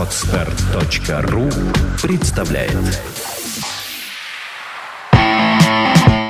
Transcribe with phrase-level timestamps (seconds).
[0.00, 1.50] Отстар.ру
[2.02, 2.72] представляет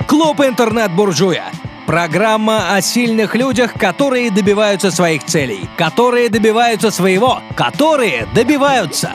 [0.09, 1.53] Клуб интернет-буржуя.
[1.87, 9.13] Программа о сильных людях, которые добиваются своих целей, которые добиваются своего, которые добиваются.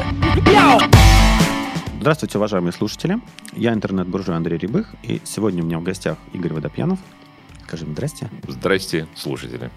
[1.99, 3.19] Здравствуйте, уважаемые слушатели.
[3.51, 6.99] Я интернет-буржуй Андрей Рябых, и сегодня у меня в гостях Игорь Водопьянов.
[7.67, 8.29] Скажем здрасте.
[8.47, 9.69] Здрасте, слушатели.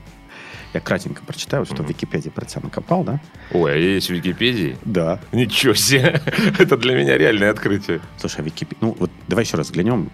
[0.74, 3.20] Я кратенько прочитаю, что в Википедии про тебя накопал, да?
[3.52, 4.76] Ой, а есть в Википедии?
[4.84, 5.18] Да.
[5.32, 6.20] Ничего себе!
[6.58, 8.00] Это для меня реальное открытие.
[8.18, 8.78] Слушай, а Википедия...
[8.80, 10.10] Ну, вот давай еще раз взглянем.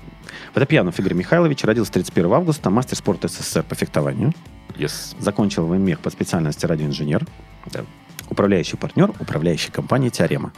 [0.55, 4.33] Водопьянов Игорь Михайлович родился 31 августа, мастер спорта СССР по фехтованию.
[4.77, 5.17] Yes.
[5.19, 7.27] Закончил ВМЕХ по специальности радиоинженер.
[7.73, 7.84] Да.
[8.31, 10.53] Управляющий партнер управляющей компании «Теорема».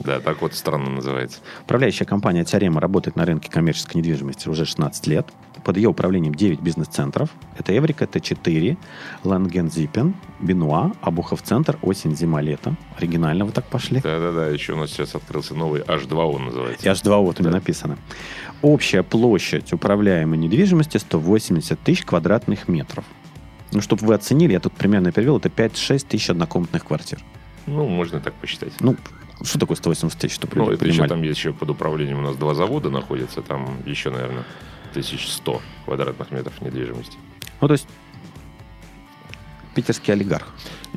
[0.00, 1.38] Да, так вот странно называется.
[1.62, 5.28] Управляющая компания «Теорема» работает на рынке коммерческой недвижимости уже 16 лет.
[5.64, 7.30] Под ее управлением 9 бизнес-центров.
[7.58, 8.76] Это Эврика, Т4,
[9.24, 12.74] Лангензипен, Бенуа, Обухов-центр, осень, зима, лето.
[12.98, 14.00] Оригинально вы так пошли.
[14.00, 16.86] Да-да-да, еще у нас сейчас открылся новый H2O называется.
[16.86, 17.96] И H2O вот у меня написано.
[18.60, 23.04] Общая площадь управляемой недвижимости 180 тысяч квадратных метров.
[23.72, 27.20] Ну, чтобы вы оценили, я тут примерно перевел, это 5-6 тысяч однокомнатных квартир.
[27.66, 28.72] Ну, можно так посчитать.
[28.80, 28.96] Ну,
[29.42, 31.08] что такое 180 тысяч, чтобы Ну, это еще понимали?
[31.08, 34.44] там есть еще под управлением у нас два завода находятся, там еще, наверное,
[34.96, 37.16] 1100 квадратных метров недвижимости.
[37.60, 37.86] Ну, то есть,
[39.74, 40.46] питерский олигарх.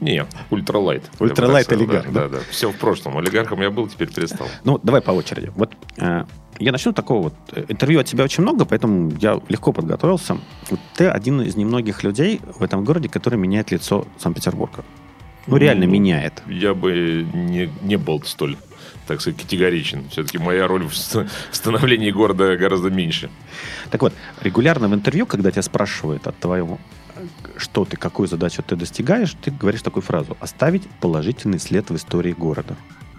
[0.01, 1.09] Не, ultralight.
[1.19, 2.27] Ultralight олигарх, да?
[2.27, 3.17] Да, да, Все в прошлом.
[3.17, 4.47] Олигархом я был, теперь перестал.
[4.63, 5.51] Ну, давай по очереди.
[5.55, 6.25] Вот э,
[6.59, 7.33] я начну такого вот.
[7.53, 10.37] э, Интервью от тебя очень много, поэтому я легко подготовился.
[10.69, 14.85] Вот ты один из немногих людей в этом городе, который меняет лицо Санкт-Петербурга.
[15.47, 16.43] Ну, реально Ну, меняет.
[16.47, 18.55] Я бы не, не был столь,
[19.07, 20.07] так сказать, категоричен.
[20.09, 23.29] Все-таки моя роль в ст- становлении города гораздо меньше.
[23.89, 26.77] Так вот, регулярно в интервью, когда тебя спрашивают от твоего,
[27.15, 27.25] э,
[27.57, 32.33] что ты, какую задачу ты достигаешь, ты говоришь такую фразу «оставить положительный след в истории
[32.33, 32.75] города».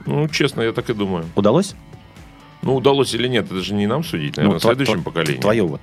[0.07, 1.25] Ну, честно, я так и думаю.
[1.35, 1.75] Удалось?
[2.63, 5.41] Ну, удалось или нет, это же не нам судить, наверное, Ну, тва- поколением.
[5.41, 5.81] Твое вот.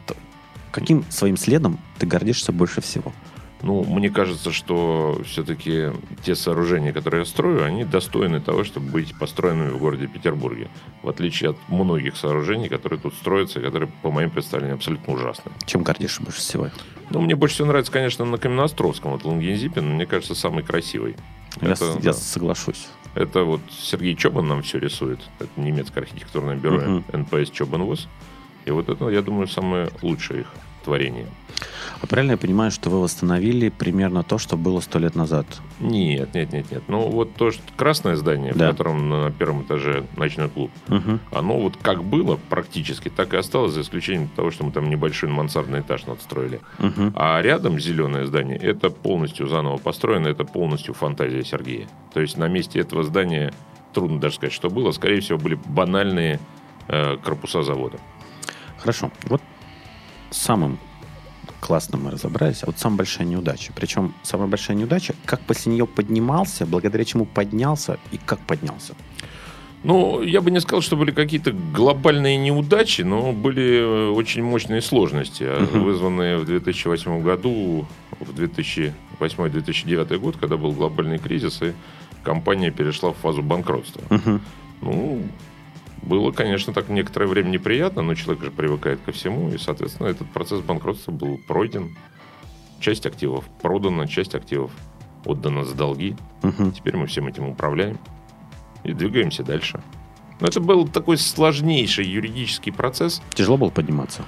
[0.71, 3.13] Каким своим следом ты гордишься больше всего?
[3.61, 5.87] Ну, мне кажется, что все-таки
[6.23, 10.67] те сооружения, которые я строю, они достойны того, чтобы быть построенными в городе Петербурге.
[11.01, 15.51] В отличие от многих сооружений, которые тут строятся, и которые, по моим представлениям, абсолютно ужасны.
[15.65, 16.69] Чем гордишься больше всего?
[17.09, 19.11] Ну, мне больше всего нравится, конечно, на Каменноостровском.
[19.11, 21.15] Вот Лангензипен, мне кажется, самый красивый.
[21.61, 22.13] Я, Это, я да.
[22.13, 22.87] соглашусь.
[23.15, 25.19] Это вот Сергей Чобан нам все рисует.
[25.39, 27.05] Это немецкое архитектурное бюро Мгм.
[27.13, 28.09] nps tchoban voss.
[28.65, 30.47] И вот это, я думаю, самое лучшее их
[30.85, 31.25] творение.
[32.01, 35.45] А правильно я понимаю, что вы восстановили примерно то, что было сто лет назад?
[35.79, 36.83] Нет, нет, нет, нет.
[36.87, 38.67] Ну, вот то, что красное здание, Да.
[38.67, 41.19] в котором на первом этаже ночной клуб, Мгм.
[41.31, 45.29] оно вот как было практически, так и осталось, за исключением того, что мы там небольшой
[45.29, 46.59] мансардный этаж надстроили.
[46.79, 47.13] Мгм.
[47.15, 51.87] А рядом зеленое здание, это полностью заново построено, это полностью фантазия Сергея.
[52.13, 53.53] То есть на месте этого здания
[53.93, 54.91] трудно даже сказать, что было.
[54.91, 56.39] Скорее всего, были банальные
[56.89, 57.97] э, корпуса завода.
[58.77, 59.09] Хорошо.
[59.23, 59.41] Вот
[60.31, 60.77] самым
[61.61, 63.71] классным мы разобрались, а вот самая большая неудача.
[63.75, 68.93] Причем самая большая неудача, как после нее поднимался, благодаря чему поднялся и как поднялся.
[69.83, 74.81] Ну, я бы не сказал, что были какие-то глобальные неудачи, но были э, очень мощные
[74.81, 75.83] сложности, Мгм.
[75.83, 77.85] вызванные в 2008 году,
[78.19, 78.33] в
[79.19, 81.73] 2008-2009 год, когда был глобальный кризис, и
[82.23, 84.01] компания перешла в фазу банкротства.
[84.81, 85.21] Ну,
[86.01, 90.29] было, конечно, так некоторое время неприятно, но человек же привыкает ко всему, и, соответственно, этот
[90.31, 91.97] процесс банкротства был пройден.
[92.79, 94.71] Часть активов продана, часть активов
[95.25, 96.15] отдана за долги.
[96.43, 96.71] Мгм.
[96.71, 97.97] Теперь мы всем этим управляем
[98.83, 99.81] и двигаемся дальше.
[100.39, 103.21] Но это был такой сложнейший юридический процесс.
[103.33, 104.23] Тяжело было подниматься.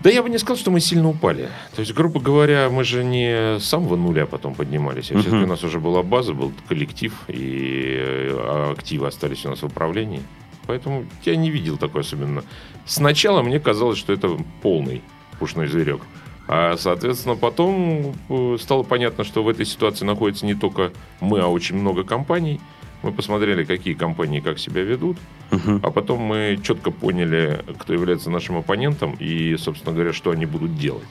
[0.00, 1.48] Да я бы не сказал, что мы сильно упали.
[1.76, 5.12] То есть, грубо говоря, мы же не с самого нуля потом поднимались.
[5.12, 9.62] А все-таки у нас уже была база, был коллектив, и э, активы остались у нас
[9.62, 10.22] в управлении.
[10.66, 12.44] Поэтому я не видел такой особенно.
[12.86, 15.02] Сначала мне казалось, что это полный
[15.38, 16.02] пушной зверек.
[16.48, 21.46] А, соответственно, потом э, стало понятно, что в этой ситуации находится не только мы, а
[21.46, 22.60] очень много компаний.
[23.02, 25.16] Мы посмотрели, какие компании как себя ведут.
[25.50, 25.80] Мгм.
[25.82, 30.76] А потом мы четко поняли, кто является нашим оппонентом и, собственно говоря, что они будут
[30.76, 31.06] делать.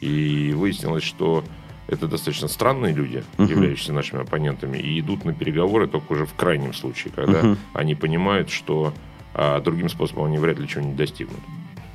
[0.00, 1.44] И выяснилось, что
[1.88, 3.48] это достаточно странные люди, Мгм.
[3.50, 7.58] являющиеся нашими оппонентами, и идут на переговоры только уже в крайнем случае, когда Мгм.
[7.74, 8.92] они понимают, что
[9.36, 11.40] а, другим способом они вряд ли чего-нибудь достигнут.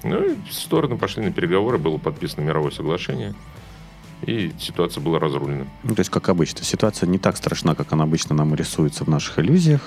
[0.03, 3.33] Ну и стороны пошли на переговоры, было подписано мировое соглашение,
[4.25, 5.65] и ситуация была разрулена.
[5.83, 9.07] Ну, то есть, как обычно, ситуация не так страшна, как она обычно нам рисуется в
[9.07, 9.81] наших иллюзиях.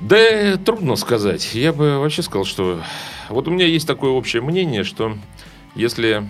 [0.00, 1.54] Да, трудно сказать.
[1.54, 2.80] Я бы вообще сказал, что...
[3.28, 5.16] Вот у меня есть такое общее мнение, что
[5.74, 6.28] если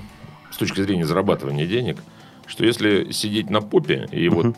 [0.50, 1.99] с точки зрения зарабатывания денег
[2.47, 4.56] что если сидеть на попе и вот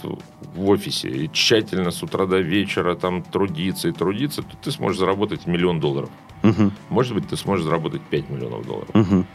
[0.55, 4.99] в офисе и тщательно с утра до вечера там трудиться и трудиться, то ты сможешь
[4.99, 6.11] заработать миллион долларов.
[6.43, 6.73] Мгм.
[6.91, 8.95] Может быть, ты сможешь заработать 5 миллионов долларов.
[8.95, 9.27] Мгм.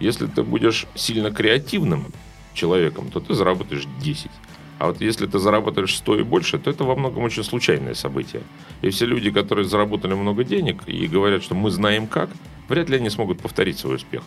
[0.00, 2.06] Если ты будешь сильно креативным
[2.54, 4.30] человеком, то ты заработаешь 10.
[4.78, 8.42] А вот если ты заработаешь 100 и больше, то это во многом очень случайное событие.
[8.82, 12.28] И все люди, которые заработали много денег и говорят, что мы знаем как,
[12.68, 14.22] вряд ли они смогут повторить свой успех.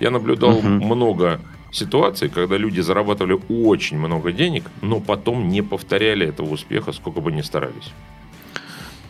[0.00, 0.84] Я наблюдал Мгм.
[0.86, 1.40] много
[1.76, 7.32] ситуаций, когда люди зарабатывали очень много денег, но потом не повторяли этого успеха, сколько бы
[7.32, 7.92] ни старались.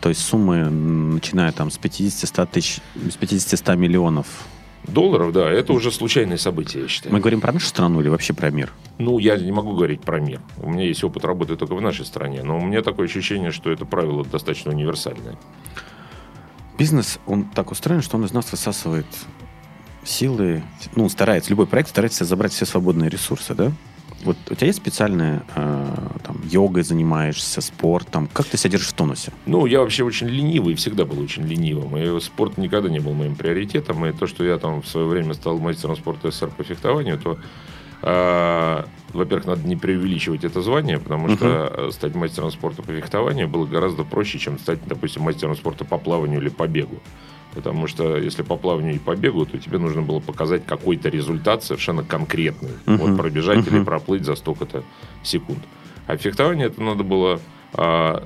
[0.01, 4.27] То есть суммы, начиная там с 50-100 тысяч, с 50-100 миллионов.
[4.83, 7.13] Долларов, да, это уже случайные события, я считаю.
[7.13, 8.71] Мы говорим про нашу страну или вообще про мир?
[8.99, 10.39] Ну, я не могу говорить про мир.
[10.57, 13.69] У меня есть опыт работы только в нашей стране, но у меня такое ощущение, что
[13.69, 15.35] это правило достаточно универсальное.
[16.77, 19.07] Бизнес, он так устроен, что он из нас высасывает
[20.07, 20.63] силы,
[20.95, 23.71] ну, старается, любой проект старается забрать все свободные ресурсы, да?
[24.23, 25.85] Вот у тебя есть специальная, э,
[26.23, 28.27] там, йогой занимаешься, спортом?
[28.33, 29.31] Как ты себя держишь в тонусе?
[29.45, 31.95] Ну, я вообще очень ленивый, всегда был очень ленивым.
[31.97, 34.05] И спорт никогда не был моим приоритетом.
[34.05, 37.37] И то, что я там в свое время стал мастером спорта СССР по фехтованию, то,
[38.01, 43.47] а, во-первых, надо не преувеличивать это звание, потому что э, стать мастером спорта по фехтованию
[43.47, 46.99] было гораздо проще, чем стать, допустим, мастером спорта по плаванию или по бегу.
[47.57, 51.63] Потому что если по плаванию и по бегу, то тебе нужно было показать какой-то результат
[51.63, 52.69] совершенно конкретный.
[52.85, 52.97] Мгм.
[52.97, 53.85] Вот пробежать или Мгм.
[53.85, 54.83] проплыть за столько-то
[55.23, 55.57] секунд.
[56.05, 57.39] А в фехтовании это надо было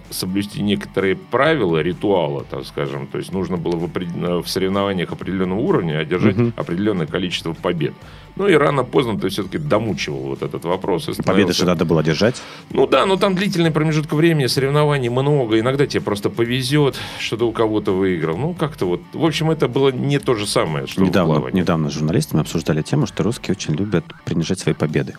[0.10, 3.08] соблюсти некоторые правила ритуала, так скажем.
[3.08, 6.54] То есть нужно было в, опред- в соревнованиях определенного уровня одержать Мгм.
[6.56, 7.94] определенное количество побед.
[8.38, 11.04] Ну и рано-поздно ты все-таки домучивал вот этот вопрос.
[11.04, 12.42] и Победы становился- же надо было держать.
[12.72, 15.60] ну да, но там длительный промежуток времени, соревнований много.
[15.60, 18.38] Иногда тебе просто повезет, что ты у кого-то выиграл.
[18.38, 19.02] Ну, как-то вот.
[19.14, 21.60] В общем, это было не то же самое, что в Недавно, плавании.
[21.62, 25.16] недавно с журналистами обсуждали тему, что русские очень любят принижать свои победы.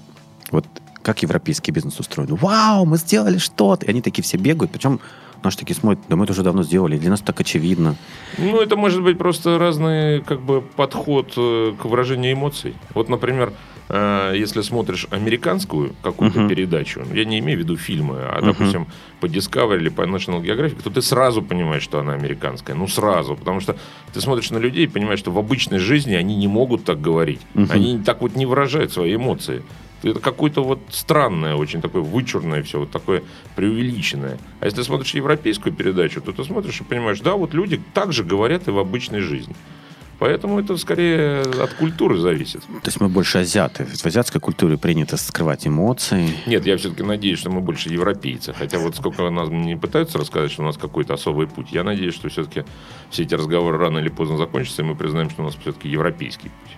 [0.52, 0.66] Вот
[1.02, 2.34] как европейский бизнес устроен.
[2.37, 3.87] Вау, мы сделали что-то.
[3.87, 4.70] И они такие все бегают.
[4.70, 5.00] Причем
[5.43, 6.96] наши такие смотрят, да мы это уже давно сделали.
[6.96, 7.96] Для нас так очевидно.
[8.38, 12.75] Ну, это может быть просто разный как бы подход э, к выражению эмоций.
[12.94, 13.52] Вот, например,
[13.88, 16.49] э, если смотришь американскую какую-то Мгм.
[16.49, 18.46] передачу, я не имею в виду фильмы, а, Мгм.
[18.52, 18.87] допустим,
[19.20, 22.76] по Discovery или по National Geographic, то ты сразу понимаешь, что она американская.
[22.76, 23.34] Ну, сразу.
[23.34, 23.75] Потому что
[24.12, 27.40] ты смотришь на людей и понимаешь, что в обычной жизни они не могут так говорить.
[27.54, 27.69] Мгм.
[27.72, 29.62] Они так вот не выражают свои эмоции.
[30.02, 33.22] Это какое-то вот странное, очень такое вычурное все, вот такое
[33.54, 34.38] преувеличенное.
[34.60, 38.25] А если смотришь европейскую передачу, то ты смотришь и понимаешь, да, вот люди так же
[38.25, 39.54] говорят и в обычной жизни.
[40.22, 42.60] Поэтому это скорее от культуры зависит.
[42.60, 43.84] То есть мы больше азиаты.
[43.87, 46.31] В азиатской культуре принято скрывать эмоции.
[46.46, 48.52] Нет, я все-таки надеюсь, что мы больше европейцы.
[48.52, 52.14] Хотя вот сколько нас не пытаются рассказать, что у нас какой-то особый путь, я надеюсь,
[52.14, 52.64] что все-таки
[53.10, 56.50] все эти разговоры рано или поздно закончатся, и мы признаем, что у нас все-таки европейский
[56.50, 56.76] путь.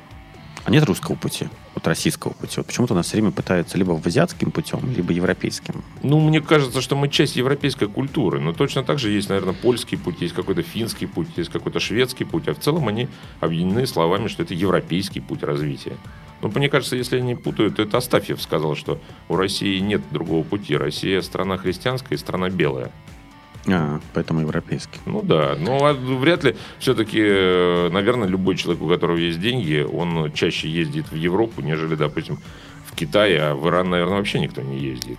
[0.65, 2.55] А нет русского пути, вот российского пути.
[2.57, 5.85] Вот почему-то нас все время пытаются либо в азиатским путем, либо европейским.
[6.03, 8.41] Ну, мне кажется, что мы часть европейской культуры.
[8.41, 12.25] Но точно так же есть, наверное, польский путь, есть какой-то финский путь, есть какой-то шведский
[12.25, 12.49] путь.
[12.49, 13.09] А в целом они
[13.41, 15.97] объединены словами, что это европейский путь развития.
[16.41, 20.01] Но мне кажется, если я не путаю, то это Астафьев сказал, что у России нет
[20.11, 20.77] другого пути.
[20.77, 22.91] Россия страна христианская и страна белая.
[23.67, 25.01] А, поэтому европейский.
[25.07, 27.19] Ну да, но а вряд ли все-таки,
[27.91, 32.39] наверное, любой человек, у которого есть деньги, он чаще ездит в Европу, нежели, допустим,
[32.87, 35.19] в Китай, а в Иран, наверное, вообще никто не ездит.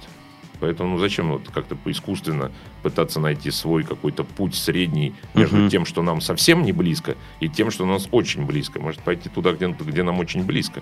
[0.60, 2.52] Поэтому ну, зачем вот как-то искусственно
[2.82, 5.70] пытаться найти свой какой-то путь средний между Мгм.
[5.70, 8.80] тем, что нам совсем не близко, и тем, что нас очень близко.
[8.80, 10.82] Может пойти туда, где, где нам очень близко.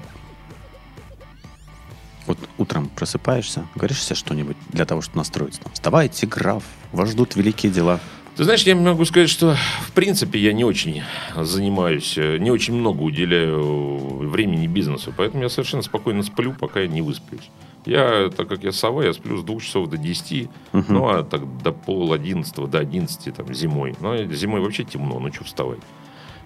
[2.27, 5.62] Вот утром просыпаешься, говоришь себе что-нибудь для того, чтобы настроиться.
[5.62, 8.00] Там, Вставайте, граф, вас ждут великие дела.
[8.36, 11.03] Ты знаешь, я могу сказать, что в принципе я не очень
[11.38, 16.88] занимаюсь, э, не очень много уделяю времени бизнесу, поэтому я совершенно спокойно сплю, пока я
[16.88, 17.50] не высплюсь.
[17.86, 20.86] Я, так как я сова, я сплю с двух часов до 10, Мгм.
[20.89, 23.96] ну а так до пол одиннадцатого, до 11 там, зимой.
[24.00, 25.80] Но зимой вообще темно, ну что вставать.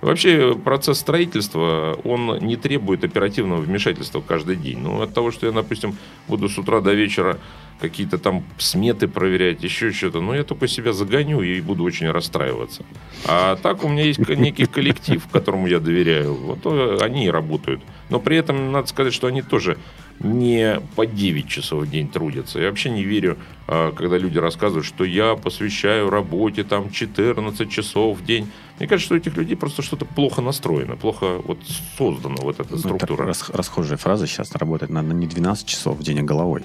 [0.01, 4.79] Вообще процесс строительства, он не требует оперативного вмешательства каждый день.
[4.79, 7.39] Ну, от того, что я, допустим, буду с утра до вечера
[7.79, 12.83] какие-то там сметы проверять, еще что-то, ну, я только себя загоню и буду очень расстраиваться.
[13.25, 16.33] А так у меня есть некий коллектив, которому я доверяю.
[16.33, 17.81] Вот э, они и работают.
[18.09, 19.77] Но при этом надо сказать, что они тоже
[20.19, 22.59] не по 9 часов в день трудятся.
[22.59, 23.37] Я вообще не верю,
[23.67, 28.49] а, когда люди рассказывают, что я посвящаю работе там 14 часов в день.
[28.79, 31.57] Мне кажется, что у этих людей просто что-то плохо настроено, плохо вот
[31.97, 33.25] создана вот эта Ну, структура.
[33.25, 36.63] рас- расхожая фраза сейчас работать надо не 12 часов в день, а головой.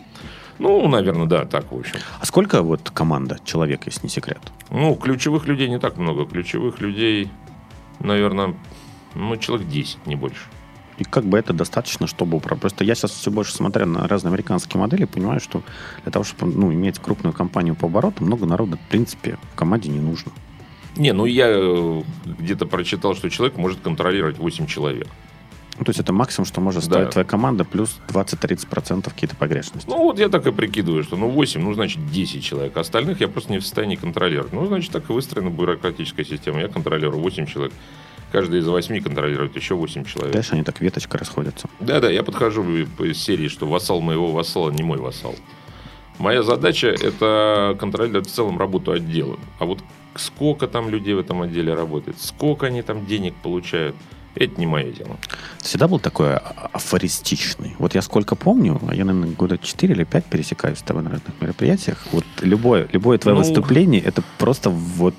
[0.59, 1.97] Ну, наверное, да, так, в общем.
[2.21, 4.41] А сколько вот команда, человек, если не секрет?
[4.71, 6.27] Ну, ключевых людей не так много.
[6.27, 7.31] Ключевых людей,
[8.01, 8.55] наверное,
[9.15, 10.43] ну, человек 10, не больше.
[10.99, 12.61] И как бы это достаточно, чтобы управлять.
[12.61, 15.63] Просто я сейчас все больше смотрю на разные американские модели, понимаю, что
[16.03, 19.89] для того, чтобы ну, иметь крупную компанию по обороту, много народа, в принципе, в команде
[19.89, 20.31] не нужно.
[20.97, 25.09] Не, ну я э, где-то прочитал, что человек может контролировать 8 человек.
[25.79, 26.97] Ну, то есть это максимум, что может Да.
[26.97, 29.89] стоить твоя команда, плюс 20-30% какие-то погрешности.
[29.89, 32.77] Ну, вот я так и прикидываю, что ну 8, ну, значит, 10 человек.
[32.77, 34.53] Остальных я просто не в состоянии контролировать.
[34.53, 36.61] Ну, значит, так и выстроена бюрократическая система.
[36.61, 37.73] Я контролирую 8 человек.
[38.31, 40.35] Каждый из 8 контролирует еще 8 человек.
[40.35, 41.69] Дальше они так веточкой расходятся.
[41.81, 45.35] Да-да, я подхожу из серии, что вассал моего вассала не мой вассал.
[46.19, 49.39] Моя задача– это контролировать в целом работу отдела.
[49.59, 49.81] А вот
[50.17, 53.95] сколько там людей в этом отделе работает, сколько они там денег получают,
[54.35, 55.17] это не мое дело.
[55.61, 57.75] Всегда был такой а- афористичный.
[57.79, 61.11] Вот я сколько помню, а я, наверное, года 4 или 5 пересекаюсь с тобой на
[61.11, 62.07] разных мероприятиях.
[62.13, 63.43] Вот любое, любое твое Ну.
[63.43, 65.15] выступление, это просто вот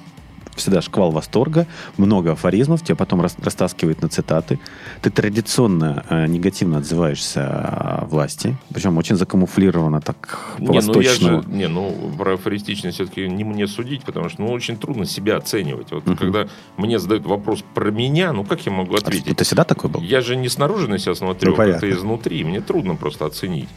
[0.59, 1.67] всегда шквал восторга,
[1.97, 4.59] много афоризмов, тебя потом рас- растаскивает на цитаты.
[5.01, 11.41] Ты традиционно э, негативно отзываешься о власти, причем очень закамуфлированно так Не, ну я по-восточному.
[11.43, 15.37] же, не, ну про афористичность все-таки не мне судить, потому что ну, очень трудно себя
[15.37, 15.91] оценивать.
[15.91, 16.17] Вот Мгм.
[16.17, 19.37] когда мне задают вопрос про меня, ну как я могу А ответить?
[19.37, 20.01] ты всегда такой был?
[20.01, 21.89] Я же не снаружи на себя смотрю, Ну, а понятно.
[21.89, 22.43] изнутри.
[22.43, 23.69] Мне трудно просто оценить.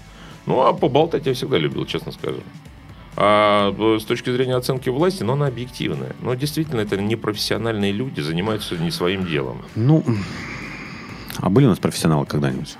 [0.46, 2.38] Ну, а поболтать я всегда любил, честно скажу.
[3.16, 6.14] А с точки зрения оценки власти, ну, она объективная.
[6.20, 9.62] Но действительно, это непрофессиональные люди, занимаются не своим делом.
[9.74, 10.04] Ну,
[11.38, 12.76] а были у нас профессионалы когда-нибудь?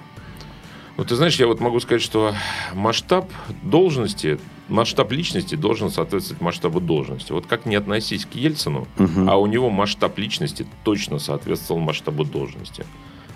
[0.98, 2.34] Ну, ты знаешь, я вот могу сказать, что
[2.74, 3.30] масштаб
[3.62, 4.38] должности,
[4.68, 7.32] масштаб личности должен соответствовать масштабу должности.
[7.32, 9.28] Вот как не относись к Ельцину, Мгм.
[9.28, 12.84] а у него масштаб личности точно соответствовал масштабу должности.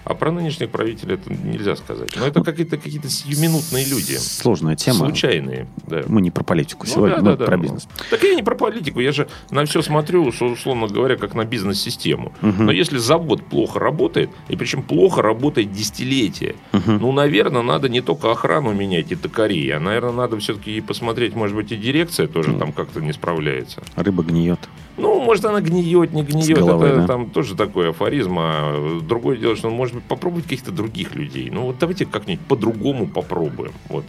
[0.04, 2.14] А про нынешних правителей это нельзя сказать.
[2.16, 4.14] Но это какие-то какие сиюминутные люди.
[4.16, 4.98] Сложная тема.
[4.98, 6.02] Случайные, да.
[6.06, 7.62] Мы не про политику Ну сегодня, да, мы да, да, про ну.
[7.62, 7.88] бизнес.
[8.10, 12.32] Так я не про политику, я же на все смотрю, условно говоря, как на бизнес-систему.
[12.40, 12.66] Мгм.
[12.66, 16.98] Но если завод плохо работает, и причем плохо работает десятилетия, Мгм.
[17.00, 21.34] ну, наверное, надо не только охрану менять и токарей, а, наверное, надо все-таки и посмотреть,
[21.34, 22.58] может быть, и дирекция тоже Ну.
[22.58, 23.82] там как-то не справляется.
[23.96, 24.60] Рыба гниет.
[24.96, 27.06] Ну, может, она гниет, не гниет, головой, это да?
[27.06, 28.36] там тоже такой афоризм.
[28.38, 31.50] А другое дело, что, может быть, попробовать каких-то других людей.
[31.50, 33.72] Ну, вот давайте как-нибудь по-другому попробуем.
[33.88, 34.04] Вот.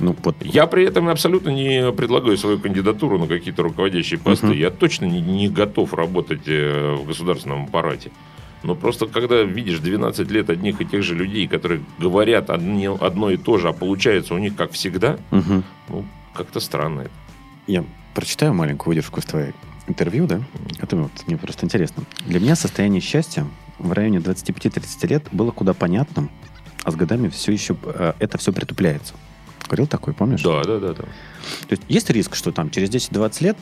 [0.00, 4.46] Ну, вот Я при этом абсолютно не предлагаю свою кандидатуру на какие-то руководящие посты.
[4.46, 4.56] Мгм.
[4.58, 8.10] Я точно не, не готов работать э, в государственном аппарате.
[8.64, 13.30] Но просто когда видишь 12 лет одних и тех же людей, которые говорят одни- одно
[13.30, 15.62] и то же, а получается у них как всегда, Мгм.
[15.88, 17.10] ну, как-то странно это.
[17.66, 19.52] Я прочитаю маленькую выдержку из твоей
[19.88, 20.40] интервью, да?
[20.80, 22.04] Это вот, мне просто интересно.
[22.26, 23.46] Для меня состояние счастья
[23.82, 26.30] в районе 25-30 лет было куда понятным,
[26.84, 29.14] а с годами все еще э, это все притупляется.
[29.66, 30.42] Говорил такой, помнишь?
[30.42, 31.02] Да, да, да, да.
[31.02, 33.56] То есть есть риск, что там через 10-20 лет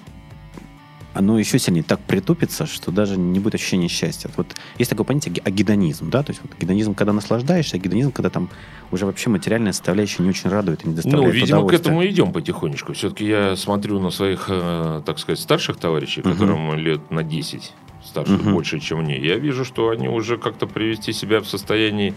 [1.13, 4.31] оно еще сильнее так притупится, что даже не будет ощущения счастья.
[4.37, 6.23] Вот есть такое понятие ги- агедонизм, да?
[6.23, 8.49] То есть вот гедонизм, когда наслаждаешься, а гедонизм, когда там
[8.93, 12.33] уже вообще материальная составляющая не очень радует и не Ну, доставляет видимо, к этому идем
[12.33, 12.93] потихонечку.
[12.93, 17.73] Все-таки я смотрю на своих, э, так сказать, старших товарищей, которым лет на 10
[18.05, 18.53] старше Мгм.
[18.55, 19.19] больше, чем мне.
[19.19, 22.15] Я вижу, что они уже как-то привести себя в состоянии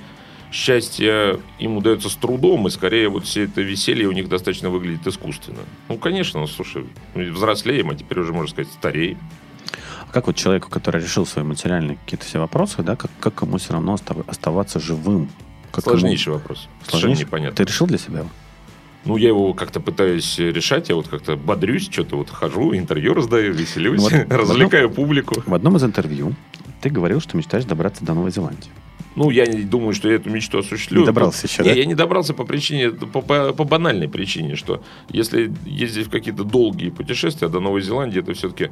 [0.51, 5.05] счастья им удается с трудом, и скорее вот все это веселье у них достаточно выглядит
[5.07, 5.59] искусственно.
[5.89, 6.85] Ну, конечно, ну, слушай,
[7.15, 9.17] мы взрослеем, а теперь уже, можно сказать, стареем.
[10.07, 13.57] А как вот человеку, который решил свои материальные какие-то все вопросы, да, как, как ему
[13.57, 15.27] все равно остав- оставаться живым?
[15.71, 16.67] Как ему- Сложнейший вопрос.
[16.81, 17.25] Совершенно Сложнейший?
[17.25, 17.55] непонятно.
[17.55, 18.25] Ты решил для себя?
[19.05, 23.53] Ну, я его как-то пытаюсь решать, я вот как-то бодрюсь, что-то вот хожу, интервью раздаю,
[23.53, 25.41] веселюсь, Ну, вот- развлекаю публику.
[25.45, 26.33] В одном из интервью
[26.81, 28.69] ты говорил, что мечтаешь добраться до Новой Зеландии.
[29.15, 31.01] Ну, я не думаю, что я эту мечту осуществлю.
[31.01, 31.75] Не добрался еще, Не, да?
[31.75, 36.43] я не добрался по причине, по, по- по банальной причине, что если ездить в какие-то
[36.43, 38.71] долгие путешествия до Новой Зеландии, это все-таки,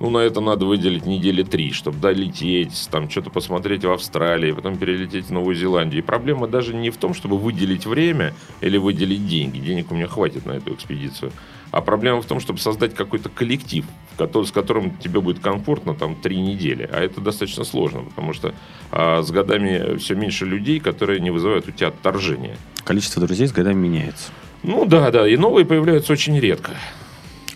[0.00, 4.76] ну, на это надо выделить недели три, чтобы долететь, там что-то посмотреть в Австралии, потом
[4.76, 6.02] перелететь в Новую Зеландию.
[6.02, 9.58] И проблема даже не в том, чтобы выделить время или выделить деньги.
[9.58, 11.32] Денег у меня хватит на эту экспедицию.
[11.70, 13.84] А проблема в том, чтобы создать какой-то коллектив,
[14.18, 16.88] с которым тебе будет комфортно там три недели.
[16.90, 18.54] А это достаточно сложно, потому что
[18.90, 22.56] а, с годами все меньше людей, которые не вызывают у тебя отторжения.
[22.84, 24.32] Количество друзей с годами меняется.
[24.62, 26.72] Ну да, да, и новые появляются очень редко.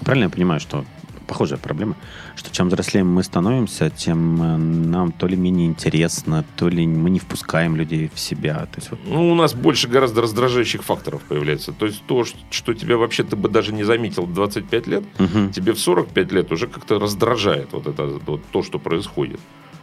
[0.00, 0.84] Правильно я понимаю, что
[1.26, 1.96] похожая проблема,
[2.42, 7.10] что чем взрослее мы становимся, тем э, нам то ли менее интересно, то ли мы
[7.10, 8.66] не впускаем людей в себя.
[8.66, 11.72] То есть вот, Ну, у нас больше гораздо раздражающих факторов появляется.
[11.72, 15.04] То есть то, ш- что тебя вообще ты бы даже не заметил в 25 лет,
[15.18, 15.52] мгм.
[15.52, 19.40] тебе в 45 лет уже как-то раздражает вот это вот то, что происходит.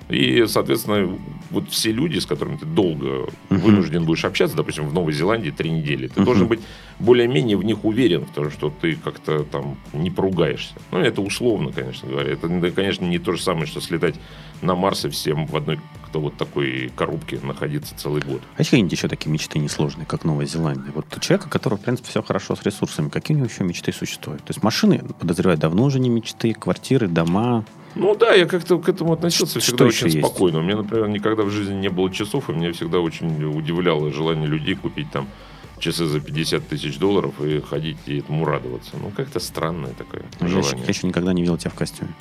[0.10, 1.18] И, соответственно,
[1.52, 5.70] вот все люди, с которыми ты долго вынужден будешь общаться, допустим, в Новой Зеландии три
[5.70, 6.60] недели, ты должен быть
[7.00, 10.74] более-менее в них уверен в том, что ты как-то там не поругаешься.
[10.92, 12.32] Ну, это условно, конечно говоря.
[12.32, 14.16] Это, конечно, не то же самое, что слетать
[14.62, 18.42] на Марс и всем в одной кто вот такой коробке находиться целый год.
[18.56, 20.92] А есть какие-нибудь еще такие мечты несложные, как Новая Зеландия?
[20.94, 23.64] Вот у человека, у которого, в принципе, все хорошо с ресурсами, какие у него еще
[23.64, 24.44] мечты существуют?
[24.44, 27.64] То есть машины, подозреваю, давно уже не мечты, квартиры, дома,
[27.96, 30.28] ну да, я как-то к этому относился Что всегда еще очень есть?
[30.28, 30.60] спокойно.
[30.60, 34.48] У меня, например, никогда в жизни не было часов, и меня всегда очень удивляло желание
[34.48, 35.28] людей купить там
[35.80, 38.92] часы за 50 тысяч долларов и ходить и этому радоваться.
[39.02, 40.84] Ну, как-то странное такое Я еще, желание.
[40.84, 42.12] я еще никогда не видел тебя в костюме.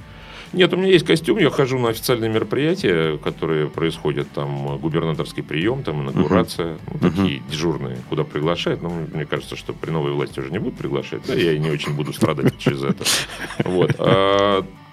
[0.55, 5.83] Нет, у меня есть костюм, я хожу на официальные мероприятия, которые происходят, там губернаторский прием,
[5.83, 8.81] там инаугурация, ну, такие дежурные, куда приглашают.
[8.81, 11.69] Но мне кажется, что при новой власти уже не будут приглашать, да, я и не
[11.71, 13.05] очень буду страдать через это.
[13.65, 13.95] Вот.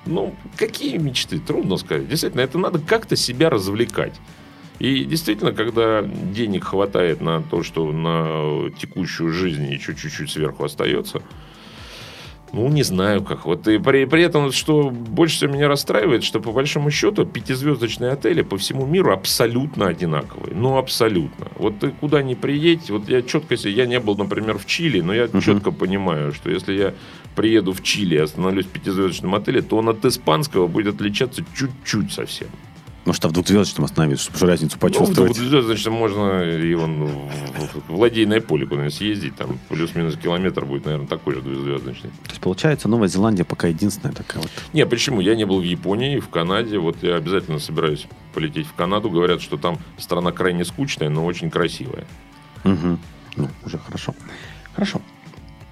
[0.05, 1.39] Ну, какие мечты?
[1.39, 2.07] Трудно сказать.
[2.07, 4.13] Действительно, это надо как-то себя развлекать.
[4.79, 11.21] И действительно, когда денег хватает на то, что на текущую жизнь еще чуть-чуть сверху остается,
[12.53, 13.45] ну, не знаю как.
[13.45, 18.11] Вот и при, при этом, что больше всего меня расстраивает, что по большому счету пятизвездочные
[18.11, 20.55] отели по всему миру абсолютно одинаковые.
[20.55, 21.47] Ну, абсолютно.
[21.57, 25.01] Вот ты куда ни приедь, вот я четко себе, я не был, например, в Чили,
[25.01, 26.93] но я четко понимаю, что если я
[27.35, 32.13] приеду в Чили и остановлюсь в пятизвездочном отеле, то он от испанского будет отличаться чуть-чуть
[32.13, 32.47] совсем.
[33.05, 35.37] Может, а в двухзвездочном остановиться, чтобы разницу Ну, почувствовать.
[35.37, 37.05] в значит, можно и вон
[37.87, 42.09] в, ладейное поле куда-нибудь съездить, там плюс-минус километр будет, наверное, такой же двухзвездочный.
[42.09, 44.51] То есть, получается, Новая Зеландия пока единственная такая вот.
[44.73, 45.21] Не, почему?
[45.21, 46.79] Я не был в Японии, в Канаде.
[46.79, 49.11] Вот я обязательно собираюсь полететь в Канаду.
[49.11, 52.05] Говорят, что там страна крайне скучная, но очень красивая.
[52.63, 52.99] Мгм.
[53.35, 54.15] Ну, уже хорошо.
[54.73, 54.99] Хорошо.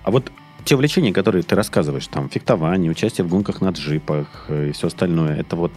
[0.04, 0.32] А вот
[0.66, 4.88] те увлечения, которые ты рассказываешь, там, фехтование, участие в гонках на джипах э, и все
[4.88, 5.72] остальное, это вот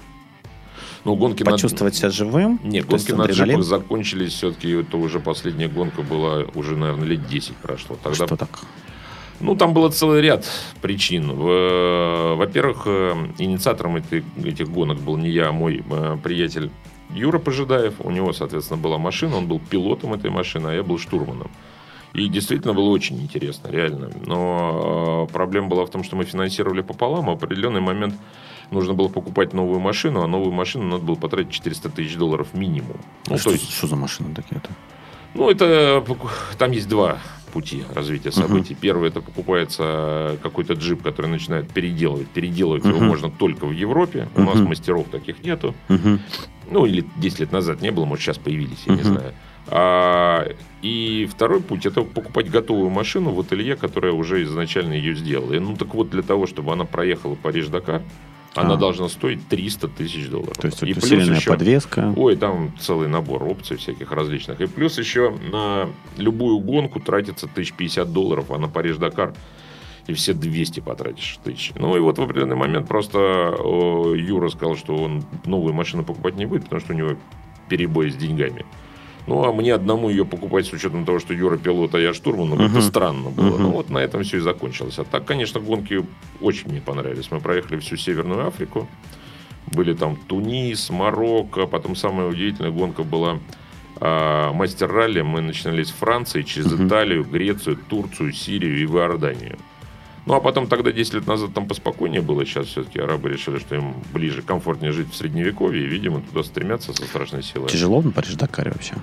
[1.06, 2.58] Ну, гонки на- почувствовать себя живым?
[2.64, 3.54] Нет, гонки на адреналин?
[3.60, 4.72] джипах закончились все-таки.
[4.72, 7.96] Это уже последняя гонка была, уже, наверное, лет 10 прошло.
[8.02, 8.48] Тогда Что так?
[9.38, 10.44] Ну, там было целый ряд
[10.82, 11.30] причин.
[11.32, 16.70] В- Во-первых, э, инициатором этой- этих гонок был не я, а мой э, приятель
[17.14, 17.94] Юра Пожидаев.
[18.00, 21.50] У него, соответственно, была машина, он был пилотом этой машины, а я был штурманом.
[22.14, 24.10] И действительно было очень интересно, реально.
[24.26, 28.14] Но э, проблема была в том, что мы финансировали пополам, а в определенный момент
[28.70, 32.96] нужно было покупать новую машину, а новую машину надо было потратить 400 тысяч долларов минимум.
[33.28, 34.70] Ну, что, то есть что за машины такие-то?
[35.34, 36.02] ну, это
[36.58, 37.18] там есть два
[37.52, 38.74] пути развития событий.
[38.74, 42.28] Первый это покупается какой-то джип, который начинает переделывать.
[42.28, 43.06] Переделывать его Мгм.
[43.06, 44.28] можно только в Европе.
[44.34, 45.74] У нас мастеров таких нету.
[45.88, 46.20] Мгм.
[46.70, 49.12] Ну, или 10 лет назад не было, может, сейчас появились, я не Мгм.
[49.12, 49.32] знаю.
[49.68, 50.48] А,
[50.82, 55.52] и второй путь это покупать готовую машину в ателье, которая уже изначально ее сделала.
[55.54, 58.02] И, ну так вот, для того, чтобы она проехала Париж-Дакар,
[58.56, 58.76] она А.
[58.76, 60.56] должна стоить 300 тысяч долларов.
[60.58, 62.12] То есть И вот усиленная еще- подвеска.
[62.16, 64.60] Ой, там целый набор опций всяких различных.
[64.60, 69.34] И плюс еще на любую гонку тратится 1050 долларов, а на Париж-Дакар
[70.06, 71.72] и все 200 потратишь тысяч.
[71.76, 73.18] Ну и вот в определенный момент просто
[74.16, 77.16] Юра сказал, что он новую машину покупать не будет, потому что у него
[77.68, 78.64] перебой с деньгами.
[79.26, 82.50] Ну, а мне одному ее покупать с учетом того, что Юра пилот, а я штурман,
[82.50, 82.82] ну, как-то Мгм.
[82.82, 83.54] странно было.
[83.54, 83.62] Мгм.
[83.62, 84.98] Ну, вот на этом все и закончилось.
[84.98, 86.04] А так, конечно, гонки
[86.40, 87.30] очень мне понравились.
[87.32, 88.86] Мы проехали всю Северную Африку.
[89.72, 91.66] Были там Тунис, Марокко.
[91.66, 93.40] Потом самая удивительная гонка была
[94.00, 95.22] а, мастер ралли.
[95.22, 96.86] Мы начинали с Франции, через Мгм.
[96.86, 99.56] Италию, Грецию, Турцию, Сирию и Иорданию.
[100.26, 102.44] Ну, а потом тогда 10 лет назад там поспокойнее было.
[102.44, 105.84] Сейчас все-таки арабы решили, что им ближе, комфортнее жить в Средневековье.
[105.84, 107.68] И, видимо, туда стремятся со страшной силой.
[107.68, 108.94] Тяжело на Париж-Дакаре вообще?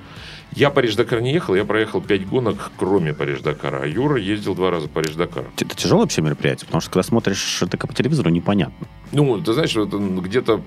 [0.53, 1.55] Я Париж-Дакар не ехал.
[1.55, 3.83] Я проехал 5 гонок, кроме Париж-Дакара.
[3.83, 5.45] А Юра ездил два раза Париж-Дакар.
[5.57, 6.65] Это тяжелое вообще мероприятие?
[6.65, 8.85] Потому что когда смотришь это по телевизору, непонятно.
[9.13, 10.61] Ну, ты знаешь, где-то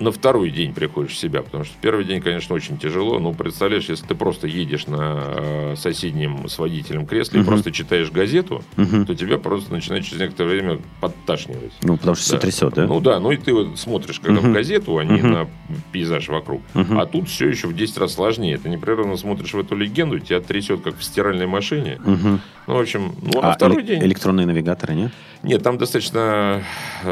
[0.00, 3.88] на второй день приходишь в себя, потому что первый день, конечно, очень тяжело, но представляешь,
[3.90, 7.50] если ты просто едешь на э, соседнем с водителем кресле и Мгм.
[7.50, 9.04] просто читаешь газету, Мгм.
[9.04, 11.72] то тебя просто начинает через некоторое время подташнивать.
[11.82, 12.38] Ну, потому что все Да.
[12.40, 12.86] трясет, да?
[12.86, 14.50] Ну да, ну и ты вот смотришь, когда Мгм.
[14.50, 15.46] в газету, а не на
[15.92, 16.62] пейзаж вокруг.
[16.74, 18.56] А тут все еще в 10 раз сложнее.
[18.56, 21.98] Ты непрерывно смотришь в эту легенду, тебя трясет, как в стиральной машине.
[22.04, 24.02] Ну, в общем, ну, а, А второй эле- день...
[24.04, 25.12] электронные навигаторы, нет?
[25.42, 26.62] Нет, там достаточно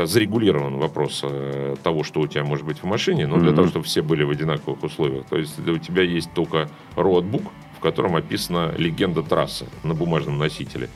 [0.04, 3.84] зарегулирован вопрос э, того, что у тебя может быть в машине, но для того, чтобы
[3.84, 5.26] все были в одинаковых условиях.
[5.26, 7.44] То есть у тебя есть только роутбук,
[7.76, 10.88] в котором описана легенда трассы на бумажном носителе.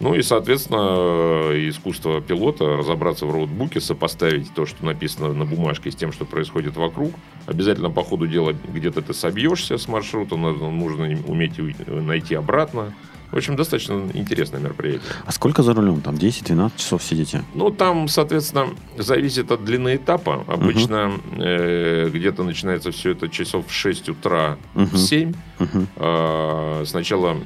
[0.00, 5.90] Ну и, соответственно, э, искусство пилота разобраться в роутбуке, сопоставить то, что написано на бумажке
[5.90, 7.12] с тем, что происходит вокруг.
[7.46, 12.94] Обязательно по ходу дела где-то ты собьешься с маршрута, нужно уметь найти обратно.
[13.30, 15.02] В общем, достаточно интересное мероприятие.
[15.24, 16.00] А сколько за рулем?
[16.00, 17.44] Там 10-12 часов сидите?
[17.54, 20.44] Ну, там, соответственно, зависит от длины этапа.
[20.48, 24.96] Обычно э, где-то начинается все это часов в 6 утра, в Мгм.
[24.96, 25.32] 7.
[25.58, 25.86] Мгм.
[25.96, 27.36] А, Сначала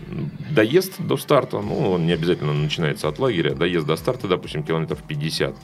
[0.51, 5.03] доезд до старта, ну, он не обязательно начинается от лагеря, доезд до старта, допустим, километров
[5.07, 5.55] 50.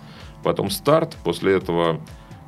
[0.43, 2.01] Потом старт, после этого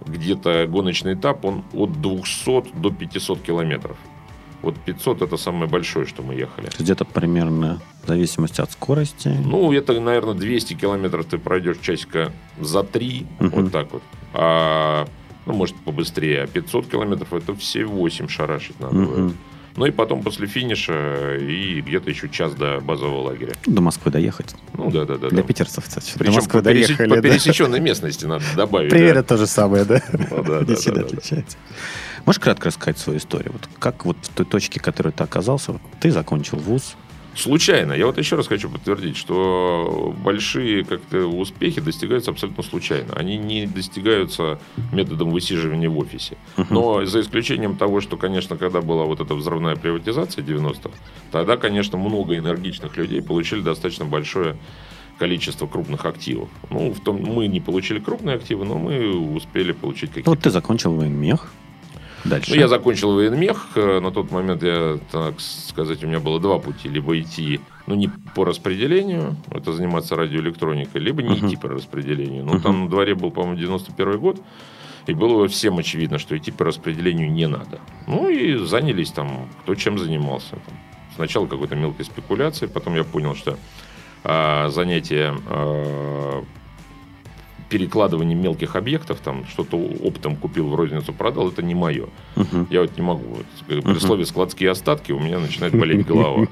[0.07, 3.97] где-то гоночный этап, он от 200 до 500 километров.
[4.63, 6.69] Вот 500 это самое большое, что мы ехали.
[6.79, 9.29] Где-то примерно в зависимости от скорости.
[9.45, 13.51] Ну, это, наверное, 200 километров ты пройдешь часика за 3, Мгм.
[13.63, 14.03] вот так вот.
[14.35, 15.07] А,
[15.47, 16.43] ну, может, побыстрее.
[16.45, 19.07] А 500 километров это все 8 шарашить надо Мгм.
[19.27, 19.37] будет.
[19.75, 23.55] Ну и потом после финиша и где-то еще час до базового лагеря.
[23.67, 24.55] До Москвы доехать.
[24.75, 25.31] Ну да, да, да.
[25.31, 25.49] Для да.
[25.49, 26.13] питерцев, кстати.
[26.13, 27.09] До Причем Москвы по, пересе- доехали.
[27.09, 27.23] по да.
[27.23, 28.91] пересеченной местности надо добавить.
[28.91, 28.97] да.
[28.97, 30.03] Примерно то же самое, да?
[30.13, 31.01] Ну да, да, да, да.
[31.01, 31.57] отличается.
[32.27, 33.53] Можешь кратко рассказать свою историю?
[33.53, 36.97] Вот как вот в той точке, в которой ты оказался, вот ты закончил вуз,
[37.35, 37.95] Случайно.
[37.95, 43.15] Я вот еще раз хочу подтвердить, что большие как-то успехи достигаются абсолютно случайно.
[43.15, 44.59] Они не достигаются
[44.93, 46.37] методом высиживания в офисе.
[46.69, 50.91] Но за исключением того, что, конечно, когда была вот эта взрывная приватизация 90-х,
[51.31, 54.59] тогда, конечно, много энергичных людей получили достаточно большое
[55.19, 56.49] количество крупных активов.
[56.69, 60.51] Ну, в том, мы не получили крупные активы, но мы успели получить какие-то вот ты
[60.51, 61.51] закончил военмех.
[62.25, 62.51] Дальше.
[62.51, 63.69] ну, я закончил военмех.
[63.75, 66.89] Э, На тот момент я, так сказать, у меня было два пути.
[66.89, 71.47] Либо идти, ну, не по распределению, это заниматься радиоэлектроникой, либо не Мгм.
[71.49, 72.45] идти по распределению.
[72.45, 72.63] Ну, Мгм.
[72.63, 74.41] там на дворе был, по-моему, 91 год.
[75.09, 77.81] И было всем очевидно, что идти по распределению не надо.
[78.07, 80.51] Ну, и занялись там, кто чем занимался.
[80.51, 80.75] Там.
[81.17, 83.59] Сначала какой-то мелкой спекуляцией, потом я понял, что
[84.25, 86.45] а, занятие а,
[87.73, 92.11] перекладыванием мелких объектов, там что-то оптом купил, в розницу продал, это не мое.
[92.37, 92.67] Мгм.
[92.69, 93.25] Я вот не могу.
[93.25, 96.47] Вот, при слове складские остатки у меня начинает болеть голова.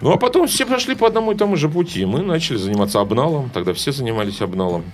[0.00, 2.04] Ну, а потом все пошли по одному и тому же пути.
[2.06, 3.50] Мы начали заниматься обналом.
[3.50, 4.84] Тогда все занимались обналом.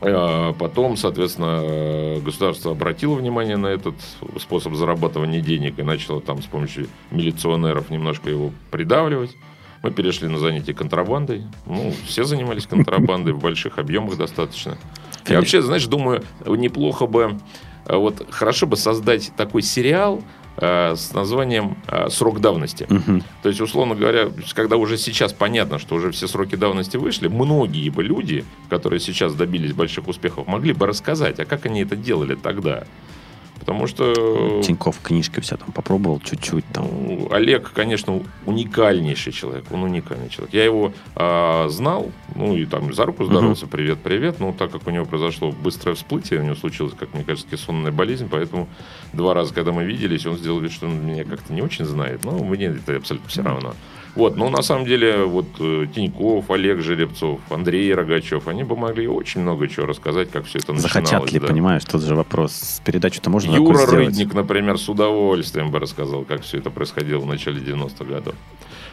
[0.00, 3.94] А Потом, соответственно, э, государство обратило внимание на этот
[4.38, 9.36] способ зарабатывания денег и начало там с помощью милиционеров немножко его придавливать.
[9.84, 11.42] Мы перешли на занятие контрабандой.
[11.66, 14.78] Ну, все занимались контрабандой в больших объемах достаточно.
[15.28, 17.38] Я вообще, знаешь, думаю, неплохо бы,
[17.84, 20.22] э, вот хорошо бы создать такой сериал
[20.56, 22.86] э, с названием э, «Срок давности».
[22.88, 23.22] Мгм.
[23.42, 27.90] То есть, условно говоря, когда уже сейчас понятно, что уже все сроки давности вышли, многие
[27.90, 32.36] бы люди, которые сейчас добились больших успехов, могли бы рассказать, а как они это делали
[32.36, 32.84] тогда.
[33.64, 36.86] Потому что Тиньков книжки все там попробовал чуть-чуть там.
[37.30, 39.64] Олег, конечно, уникальнейший человек.
[39.70, 40.52] Он уникальный человек.
[40.52, 44.38] Я его а, знал, ну и там за руку здоровался, привет, привет.
[44.38, 47.90] Но так как у него произошло быстрое всплытие, у него случилась, как мне кажется, кессонная
[47.92, 48.68] болезнь, поэтому
[49.14, 52.22] два раза, когда мы виделись, он сделал вид, что он меня как-то не очень знает.
[52.24, 53.74] Но мне это абсолютно все равно.
[54.14, 59.08] Вот, но на самом деле вот э, Тиньков, Олег Жеребцов, Андрей Рогачев, они бы могли
[59.08, 60.92] очень много чего рассказать, как все это начиналось.
[60.92, 61.48] Захотят ли, да.
[61.48, 62.80] понимаешь, тут же вопрос.
[62.84, 63.86] Передачу-то можно Юра?
[63.86, 68.34] Рыдник, например, с удовольствием бы рассказал, как все это происходило в начале 90-х годов.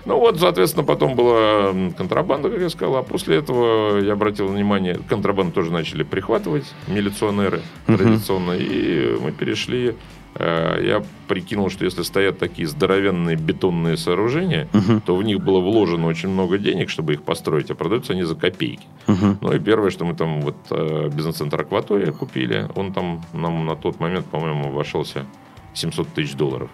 [0.06, 5.00] Ну вот, соответственно, потом была контрабанда, как я сказал, а после этого я обратил внимание,
[5.08, 9.96] контрабанду тоже начали прихватывать милиционеры традиционно, и мы перешли,
[10.40, 15.02] я прикинул, что если стоят такие здоровенные бетонные сооружения, Мгм.
[15.02, 18.36] то в них было вложено очень много денег, чтобы их построить, а продаются они за
[18.36, 18.86] копейки.
[19.08, 19.38] Мгм.
[19.42, 23.76] Ну и первое, что мы там вот э, бизнес-центр Акватория купили, он там нам на
[23.76, 25.26] тот момент, по-моему, обошелся
[25.74, 26.70] 700 тысяч долларов.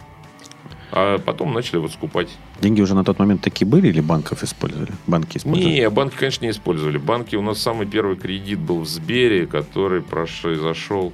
[0.92, 2.30] А потом начали вот скупать.
[2.62, 4.92] Деньги уже на тот момент такие были или банков использовали?
[5.06, 5.74] Банки использовали?
[5.74, 6.98] Не, банки, конечно, не использовали.
[6.98, 11.12] Банки, у нас самый первый кредит был в Сбере, который произошел,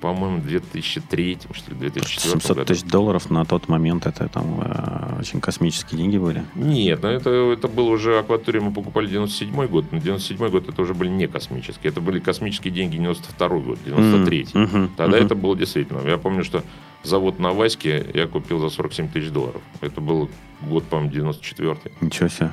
[0.00, 2.66] по-моему, в 2003, что ли, 2004 700 году.
[2.66, 6.44] тысяч долларов на тот момент это там э, очень космические деньги были.
[6.54, 10.82] Нет, ну это, это был уже акваторий, мы покупали 97 год, но 97 год это
[10.82, 15.26] уже были не космические, это были космические деньги 92 год, 93 М, мгм, Тогда мгм.
[15.26, 16.06] это было действительно.
[16.08, 16.62] Я помню, что
[17.02, 19.62] завод на Ваське я купил за 47 тысяч долларов.
[19.80, 20.28] Это был
[20.62, 22.50] год, по-моему, 94 Ничего себе.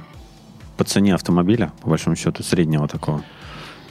[0.77, 3.23] По цене автомобиля, по большому счету, среднего такого.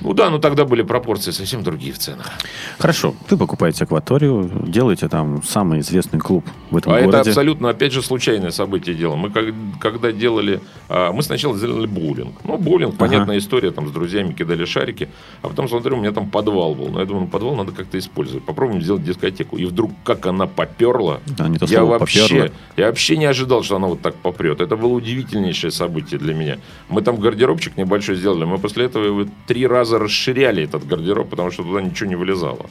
[0.01, 2.31] Ну да, но тогда были пропорции совсем другие в ценах.
[2.79, 7.31] Хорошо, вы покупаете акваторию, делаете там самый известный клуб в этом а это городе.
[7.31, 9.17] абсолютно, опять же, случайное событие дело.
[9.17, 10.61] Мы как- когда делали...
[10.89, 12.35] а, Мы сначала сделали боулинг.
[12.45, 15.09] Ну, боулинг, понятная история, там с друзьями кидали шарики.
[15.43, 16.89] А потом смотрю, у меня там подвал был.
[16.89, 18.45] Но я думаю, ну, подвал надо как-то использовать.
[18.45, 19.57] Попробуем сделать дискотеку.
[19.57, 22.51] И вдруг, как она поперла, Да, не то я слово, вообще, попёрло.
[22.77, 24.61] я вообще не ожидал, что она вот так попрет.
[24.61, 26.59] Это было удивительнейшее событие для меня.
[26.89, 28.45] Мы там гардеробчик небольшой сделали.
[28.45, 32.67] Мы после этого его три раза расширяли этот гардероб, потому что туда ничего не вылезало.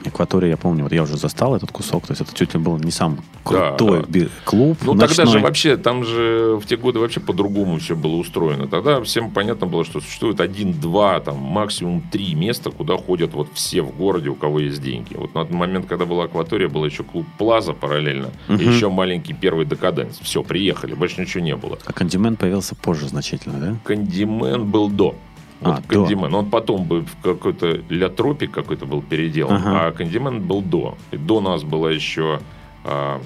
[0.00, 2.60] Мне Акватория, я помню, вот я уже застал этот кусок, то есть это чуть ли
[2.60, 4.26] был не сам крутой да.
[4.44, 5.26] клуб Ну, тогда ночной.
[5.28, 8.66] же вообще, там же в те годы вообще по-другому все было устроено.
[8.68, 13.80] Тогда всем понятно было, что существует один-два, там, максимум три места, куда ходят вот все
[13.80, 15.14] в городе, у кого есть деньги.
[15.14, 18.70] Вот на тот момент, когда была акватория, был еще клуб Плаза параллельно, и Мгм.
[18.70, 20.18] еще маленький первый декаденс.
[20.20, 21.78] Все, приехали, больше ничего не было.
[21.86, 23.76] А Кандимен появился позже значительно, да?
[23.84, 25.14] Кандимен был до.
[25.64, 25.88] Вот А, до.
[25.88, 26.34] Кандимен.
[26.34, 29.86] Он потом бы в какой-то Ля Тропик какой-то был переделан, Ага.
[29.86, 30.96] а Кандимен был до.
[31.10, 32.40] И до нас была еще...
[32.84, 33.20] а,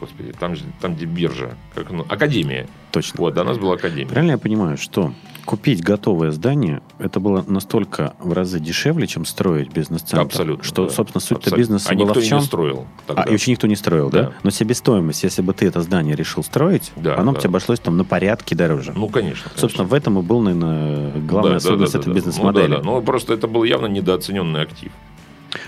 [0.00, 1.54] господи, там, там где биржа.
[1.74, 2.04] Как, оно?
[2.08, 2.66] Академия.
[2.90, 3.14] Точно.
[3.20, 4.08] Вот, до нас была Академия.
[4.08, 5.12] Правильно я понимаю, что
[5.50, 10.24] купить готовое здание, это было настолько в разы дешевле, чем строить бизнес-центр?
[10.24, 10.62] Абсолютно.
[10.62, 10.92] Что, да.
[10.92, 12.38] собственно, суть-то бизнеса а была в чем?
[12.38, 12.86] не строил.
[13.04, 13.24] тогда.
[13.24, 14.22] А, и еще никто не строил, да?
[14.22, 14.32] Да.
[14.44, 17.40] Но себестоимость, если бы ты это здание решил строить, Да, оно бы да.
[17.40, 18.92] тебе обошлось там на порядке дороже.
[18.94, 19.42] Ну, конечно.
[19.48, 19.60] конечно.
[19.60, 22.14] Собственно, в этом и был, наверное, главная Да, да, особенность да, этой да, да.
[22.14, 22.66] бизнес-модели.
[22.68, 22.84] Ну, да, да.
[22.84, 24.92] Но просто это был явно недооцененный актив.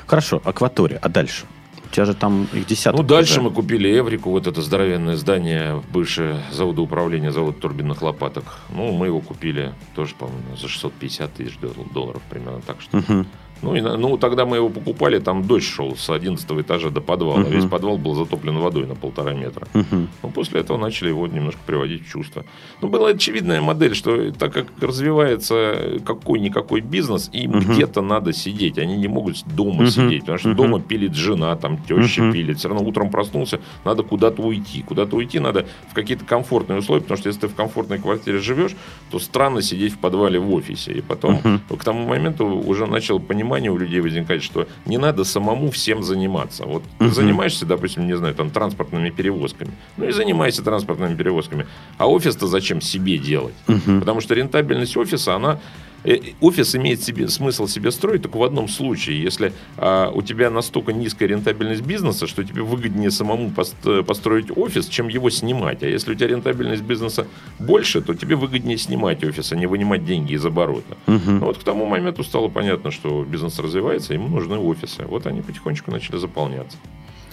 [0.07, 1.01] Хорошо, акватория.
[1.03, 1.47] А дальше?
[1.93, 3.01] Тебя же там их десяток.
[3.01, 3.43] Ну, дальше уже.
[3.43, 8.59] мы купили Эврику, вот это здоровенное здание, бывшее завода управления, завод турбинных лопаток.
[8.75, 12.97] Ну, мы его купили тоже, по-моему, за 650 тысяч дол- долларов, примерно так что.
[12.97, 13.27] Мгм.
[13.63, 17.39] Ну, и, ну, тогда мы его покупали, там дождь шел с 11 этажа до подвала.
[17.41, 17.51] Мгм.
[17.51, 19.69] Весь подвал был затоплен водой на полтора метра.
[19.73, 20.09] Мгм.
[20.23, 22.45] Ну, после этого начали его немножко приводить в чувство.
[22.81, 27.61] Ну, была очевидная модель, что так как развивается какой-никакой бизнес, им Мгм.
[27.61, 28.79] где-то надо сидеть.
[28.79, 29.87] Они не могут дома Мгм.
[29.87, 30.57] сидеть, потому что Мгм.
[30.57, 32.33] дома пилит жена, там теща Мгм.
[32.33, 32.59] пилит.
[32.59, 34.83] Все равно утром проснулся, надо куда-то уйти.
[34.83, 38.73] Куда-то уйти надо в какие-то комфортные условия, потому что если ты в комфортной квартире живешь,
[39.11, 40.93] то странно сидеть в подвале в офисе.
[40.93, 41.61] И потом Мгм.
[41.79, 43.19] к тому моменту уже начало
[43.53, 46.65] понимание у людей возникать, что не надо самому всем заниматься.
[46.65, 47.15] Вот ты Мгм.
[47.15, 49.71] занимаешься, допустим, не знаю, там транспортными перевозками.
[49.99, 51.67] Ну и занимайся транспортными перевозками.
[51.99, 53.55] А офис-то зачем себе делать?
[53.67, 54.01] Мгм.
[54.01, 55.59] Потому что рентабельность офиса, она...
[56.05, 59.23] э, Офис имеет себе, смысл себе строить только в одном случае.
[59.23, 64.87] Если а, у тебя настолько низкая рентабельность бизнеса, что тебе выгоднее самому пост- построить офис,
[64.89, 65.83] чем его снимать.
[65.83, 67.27] А если у тебя рентабельность бизнеса
[67.59, 70.97] больше, то тебе выгоднее снимать офис, а не вынимать деньги из оборота.
[71.07, 71.39] Мгм.
[71.39, 75.05] Ну, вот к тому моменту стало понятно, что бизнес развивается, ему нужны офисы.
[75.05, 76.77] Вот они потихонечку начали заполняться.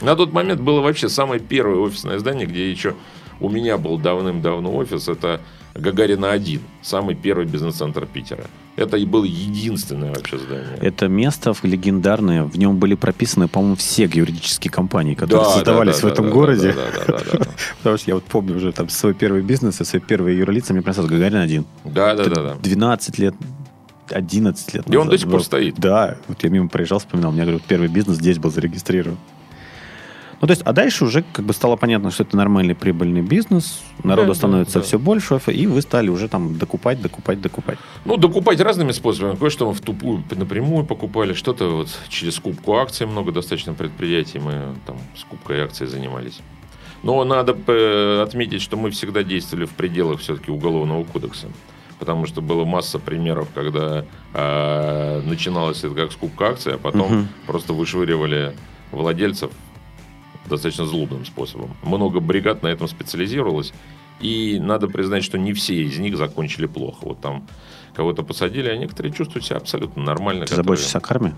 [0.01, 2.95] На тот момент было вообще самое первое офисное здание, где еще
[3.39, 5.09] у меня был давным-давно офис.
[5.09, 5.41] Это
[5.75, 8.45] Гагарина 1, самый первый бизнес-центр Питера.
[8.75, 10.77] Это и было единственное вообще здание.
[10.81, 15.95] Это место в- легендарное, в нем были прописаны, по-моему, все юридические компании, которые Да, создавались
[15.95, 16.73] да, в да, этом да, городе.
[16.73, 17.45] Да, да, да, да, да.
[17.79, 20.81] Потому что я вот помню уже там свой первый бизнес и свои первые юрлица, мне
[20.81, 21.65] сразу Гагарин один.
[21.83, 22.55] Да, да, да, да.
[22.61, 23.35] 12 лет,
[24.09, 25.75] 11 лет И он до сих пор стоит.
[25.77, 29.17] Да, вот я мимо проезжал, вспоминал, у меня, говорю, первый бизнес здесь был зарегистрирован.
[30.41, 33.81] Ну, то есть, а дальше уже как бы стало понятно, что это нормальный прибыльный бизнес,
[34.03, 34.85] народу Да, становится да, да.
[34.85, 37.77] все больше, и вы стали уже там докупать, докупать, докупать.
[38.05, 39.35] Ну, докупать разными способами.
[39.35, 44.75] Кое-что мы в тупую напрямую покупали, что-то вот через скупку акций много достаточно предприятий мы
[44.85, 46.39] там скупкой акций занимались.
[47.03, 51.47] Но надо э, отметить, что мы всегда действовали в пределах все-таки уголовного кодекса.
[51.97, 57.27] Потому что было масса примеров, когда э, начиналось это как скупка акций, а потом Мгм.
[57.45, 58.55] просто вышвыривали
[58.91, 59.51] владельцев
[60.49, 61.75] достаточно злобным способом.
[61.83, 63.73] Много бригад на этом специализировалось.
[64.19, 66.97] И надо признать, что не все из них закончили плохо.
[67.03, 67.47] Вот там
[67.95, 70.41] кого-то посадили, а некоторые чувствуют себя абсолютно нормально.
[70.45, 71.35] Ты которые- заботишься о карме?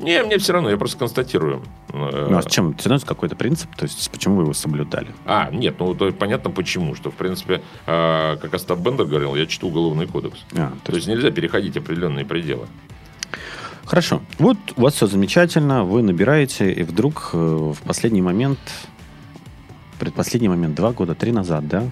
[0.00, 1.62] Не, мне все равно, я просто констатирую.
[1.92, 2.76] Э, Ну, а с чем?
[2.76, 5.08] Все равно какой-то принцип, то есть почему вы его соблюдали?
[5.24, 6.94] А, нет, ну то понятно почему.
[6.96, 10.44] Что, в принципе, э, как Остап Бендер говорил, я читаю уголовный кодекс.
[10.54, 12.66] А, То есть нельзя переходить определенные пределы.
[13.86, 14.20] Хорошо.
[14.38, 18.58] Вот у вас все замечательно, вы набираете, и вдруг э, в последний момент,
[19.98, 21.84] предпоследний момент, два года, три назад, да?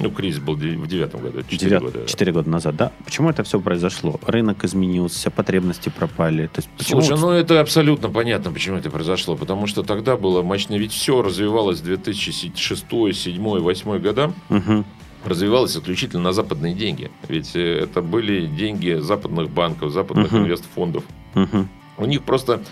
[0.00, 2.00] Ну, кризис был в девятом году, четыре года.
[2.00, 2.06] да.
[2.06, 2.92] Четыре года назад, да?
[3.04, 4.18] Почему это все произошло?
[4.26, 6.46] Рынок изменился, потребности пропали.
[6.46, 9.36] То есть почему Слушай, ну это абсолютно понятно, почему это произошло.
[9.36, 10.76] Потому что тогда было мощно.
[10.76, 14.32] Ведь все развивалось в 2006, 2007, 2008 года.
[14.48, 14.86] Мгм.
[15.24, 17.10] Развивалось исключительно на западные деньги.
[17.28, 20.44] Ведь э, это были деньги западных банков, западных Мгм.
[20.44, 21.04] инвестфондов.
[21.34, 21.68] Мгм.
[21.98, 22.62] У них просто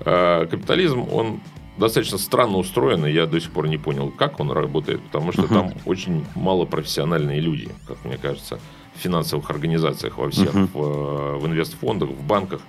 [0.00, 1.40] э, капитализм, он
[1.78, 5.42] достаточно странно устроен, и я до сих пор не понял, как он работает, потому что
[5.42, 5.54] Мгм.
[5.54, 8.58] там очень мало профессиональные люди, как мне кажется,
[8.94, 10.68] в финансовых организациях во всех, Мгм.
[10.72, 12.60] в, э, в инвестфондах, в банках.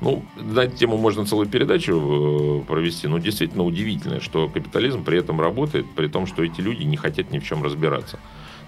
[0.00, 5.18] Ну, на эту тему можно целую передачу э, провести, но действительно удивительно, что капитализм при
[5.18, 8.18] этом работает, при том, что эти люди не хотят ни в чем разбираться.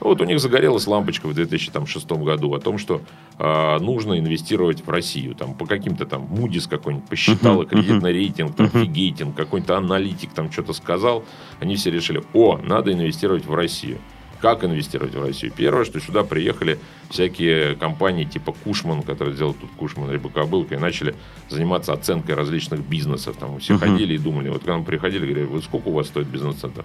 [0.03, 3.01] Вот у них загорелась лампочка в 2006 году о том, что
[3.39, 5.35] а, нужно инвестировать в Россию.
[5.35, 8.83] Там, по каким-то там Мудис какой-нибудь посчитал, Мгм, кредитный рейтинг, там, мгм.
[8.83, 11.25] фигейтинг, какой-то аналитик там что-то сказал.
[11.61, 13.99] Они все решили, о, надо инвестировать в Россию.
[14.41, 15.53] Как инвестировать в Россию?
[15.57, 20.79] Первое, что сюда приехали всякие компании типа Кушман, которые делают тут Кушман, либо Кобылка, и
[20.79, 21.15] начали
[21.49, 23.37] заниматься оценкой различных бизнесов.
[23.39, 23.81] Там все Мгм.
[23.81, 26.85] ходили и думали, вот когда мы приходили, говорили, вот сколько у вас стоит бизнес-центр?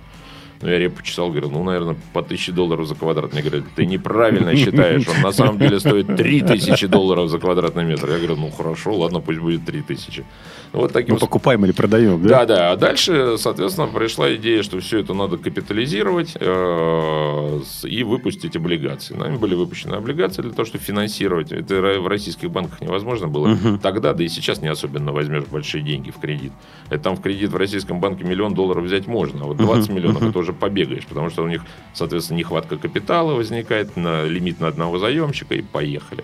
[0.62, 3.34] Ну, я репу почесал, говорю, ну, наверное, по тысяче долларов за квадрат.
[3.34, 7.84] Мне говорят, ты неправильно считаешь, он на самом деле стоит три тысячи долларов за квадратный
[7.84, 8.10] метр.
[8.10, 10.26] Я говорю, ну, хорошо, ладно, пусть будет три тысячи.
[10.67, 12.30] Ну, вот таким Мы покупаем или продаем, да?
[12.30, 12.72] да, да.
[12.72, 19.16] А дальше, соответственно, пришла идея, что все это надо капитализировать э, и выпустить облигации.
[19.16, 21.52] Нами были выпущены облигации для того, чтобы финансировать.
[21.52, 23.58] Это в российских банках невозможно было.
[23.82, 26.52] Тогда, да и сейчас не особенно возьмешь большие деньги в кредит.
[26.90, 30.24] Это там в кредит в российском банке миллион долларов взять можно, а вот 20 миллионов
[30.24, 35.00] это уже побегаешь, потому что у них, соответственно, нехватка капитала возникает, на лимит на одного
[35.00, 36.24] заемщика и поехали.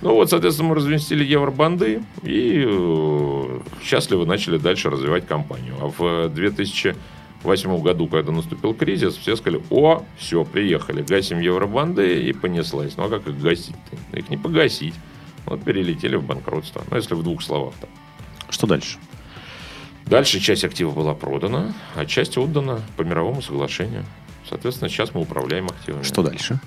[0.00, 5.74] Ну вот, соответственно, мы разместили евробанды и э, счастливо начали дальше развивать компанию.
[5.80, 12.32] А в 2008 году, когда наступил кризис, все сказали, о, все, приехали, гасим евробанды и
[12.32, 12.96] понеслась.
[12.96, 14.16] Ну а как их гасить-то?
[14.16, 14.94] Их не погасить.
[15.46, 16.84] Вот перелетели в банкротство.
[16.90, 17.74] Ну, если в двух словах.
[17.80, 17.88] -то.
[18.50, 18.98] Что дальше?
[20.06, 24.04] Дальше часть активов была продана, а часть отдана по мировому соглашению.
[24.48, 26.02] Соответственно, сейчас мы управляем активами.
[26.02, 26.60] Что дальше?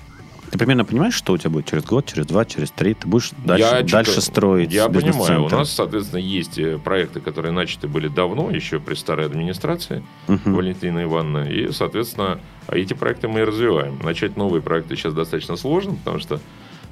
[0.51, 2.93] Ты примерно понимаешь, что у тебя будет через год, через два, через три?
[2.93, 5.45] Ты будешь дальше, Я дальше чё-то- строить Я понимаю.
[5.45, 10.53] У нас, соответственно, есть э, проекты, которые начаты были давно, еще при старой администрации Мгм.
[10.53, 11.49] Валентины Ивановны.
[11.49, 13.97] И, соответственно, эти проекты мы и развиваем.
[14.03, 16.41] Начать новые проекты сейчас достаточно сложно, потому что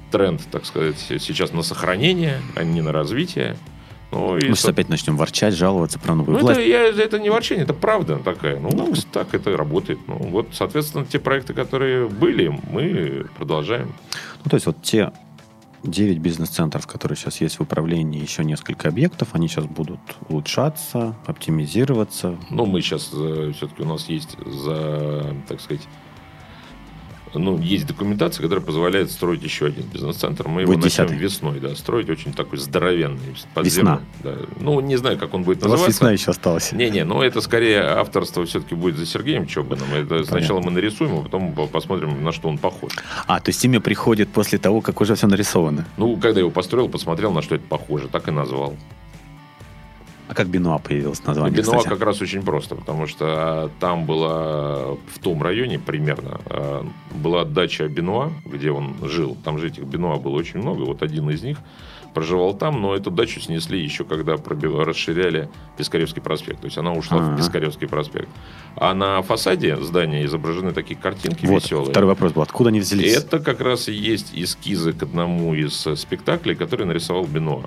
[0.10, 3.58] тренд, так сказать, сейчас на сохранение, а не на развитие.
[4.12, 6.60] Ну, и, Мы сейчас со- опять начнем ворчать, жаловаться про новую ну, власть.
[6.60, 8.60] это, я- это не ворчание, это правда такая.
[8.60, 10.00] Ну, так это работает.
[10.08, 13.94] Ну, вот, соответственно, те проекты, которые были, мы продолжаем.
[14.44, 15.12] Ну, то есть вот те
[15.84, 22.36] 9 бизнес-центров, которые сейчас есть в управлении, еще несколько объектов, они сейчас будут улучшаться, оптимизироваться.
[22.50, 25.88] Ну, мы сейчас все-таки у нас есть за, так сказать,
[27.34, 30.48] ну, есть документация, которая позволяет строить еще один бизнес-центр.
[30.48, 31.18] Мы его Будет начнем десятый.
[31.24, 33.20] весной, да, строить очень такой здоровенный.
[33.54, 34.02] под Весна.
[34.24, 34.36] Да.
[34.60, 35.92] Ну, не знаю, как он будет У вас называться.
[35.92, 36.72] весна еще осталась.
[36.72, 39.88] Не-не, ну это скорее авторство все-таки будет за Сергеем Чобаном.
[39.94, 42.94] Это сначала мы нарисуем, а потом по- посмотрим, на что он похож.
[43.28, 45.86] А, то есть имя приходит после того, как уже все нарисовано.
[45.98, 48.76] Ну, когда я его построил, посмотрел, на что это похоже, так и назвал.
[50.30, 51.90] А как Бенуа появилось название, Бенуа кстати?
[51.92, 57.46] как раз очень просто, потому что а, там была в том районе примерно а, была
[57.46, 59.36] дача Бенуа, где он жил.
[59.44, 60.84] Там же этих Бенуа было очень много.
[60.84, 61.58] Вот один из них
[62.14, 66.60] проживал там, но эту дачу снесли еще когда расширяли Пискаревский проспект.
[66.62, 67.34] То есть она ушла Ага.
[67.34, 68.30] в Пискаревский проспект.
[68.76, 71.90] А на фасаде здания изображены такие картинки Вот, веселые.
[71.90, 72.44] второй вопрос был.
[72.44, 73.16] Откуда они взялись?
[73.16, 77.64] Это как раз и есть эскизы к одному из э, спектаклей, который нарисовал Бенуа.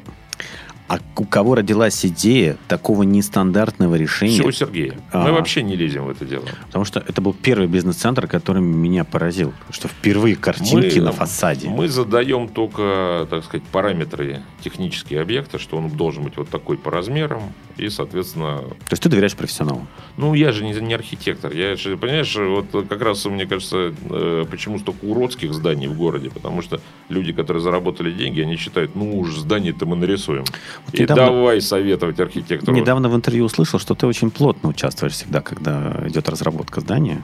[0.92, 4.34] А у кого родилась идея такого нестандартного решения?
[4.34, 4.92] Все у Сергея.
[5.10, 5.24] А.
[5.24, 6.44] Мы вообще не лезем в это дело.
[6.66, 9.54] Потому что это был первый бизнес-центр, который меня поразил.
[9.70, 11.70] Что впервые картинки Мы- на фасаде.
[11.70, 16.90] Мы задаем только, так сказать, параметры технические объекта, что он должен быть вот такой по
[16.90, 17.54] размерам.
[17.78, 19.86] И, соответственно, То есть ты доверяешь профессионалу?
[20.16, 21.52] ну, я же не, не архитектор.
[21.52, 26.30] Я же, понимаешь, вот как раз, мне кажется, э, почему столько уродских зданий в городе.
[26.30, 30.44] Потому что люди, которые заработали деньги, они считают, ну уж здание-то мы нарисуем.
[30.86, 32.76] Вот И недавно- давай советовать архитектору.
[32.76, 37.22] Недавно в интервью услышал, что ты очень плотно участвуешь всегда, когда идет разработка здания.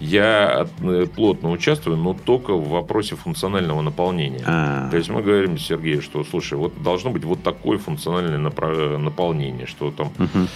[0.00, 4.42] Я э, плотно участвую, но только в вопросе функционального наполнения.
[4.46, 8.96] А, То есть мы говорим Сергею, что, слушай, вот должно быть вот такое функциональное напра-
[8.96, 10.48] наполнение, что там мгм.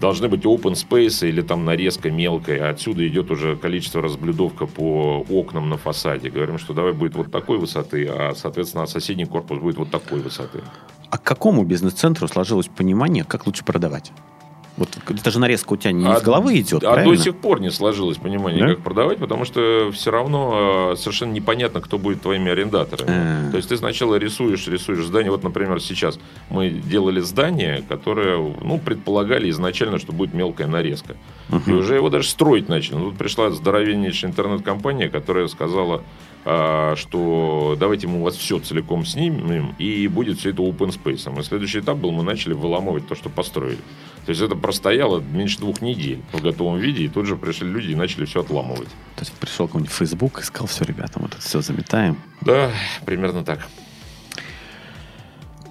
[0.00, 5.68] должны быть open space или там нарезка мелкая, отсюда идет уже количество разблюдовка по окнам
[5.68, 6.30] на фасаде.
[6.30, 10.60] Говорим, что давай будет вот такой высоты, а, соответственно, соседний корпус будет вот такой высоты.
[11.10, 14.12] А к какому бизнес-центру сложилось понимание, как лучше продавать?
[14.76, 17.14] Вот это же нарезка у тебя не А- из головы идет, а правильно?
[17.16, 18.74] до сих пор не сложилось понимание, Да?
[18.74, 23.10] как продавать, потому что все равно э, совершенно непонятно, кто будет твоими арендаторами.
[23.10, 23.50] А.
[23.50, 25.30] То есть ты сначала рисуешь, рисуешь здание.
[25.30, 31.16] Вот, например, сейчас мы делали здание, которое, ну, предполагали изначально, что будет мелкая нарезка.
[31.66, 32.94] И уже его даже строить начали.
[32.94, 36.02] Но тут пришла здоровеннейшая интернет-компания, которая сказала,
[36.44, 41.38] а, что давайте мы у вас все целиком снимем, и будет все это open space.
[41.38, 43.78] И следующий этап был, мы начали выламывать то, что построили.
[44.24, 47.90] То есть это простояло меньше двух недель в готовом виде, и тут же пришли люди
[47.90, 48.88] и начали все отламывать.
[49.16, 52.16] То есть пришел какой-нибудь Facebook и сказал, все, ребята, мы тут все заметаем.
[52.40, 52.70] Да,
[53.04, 53.66] примерно так.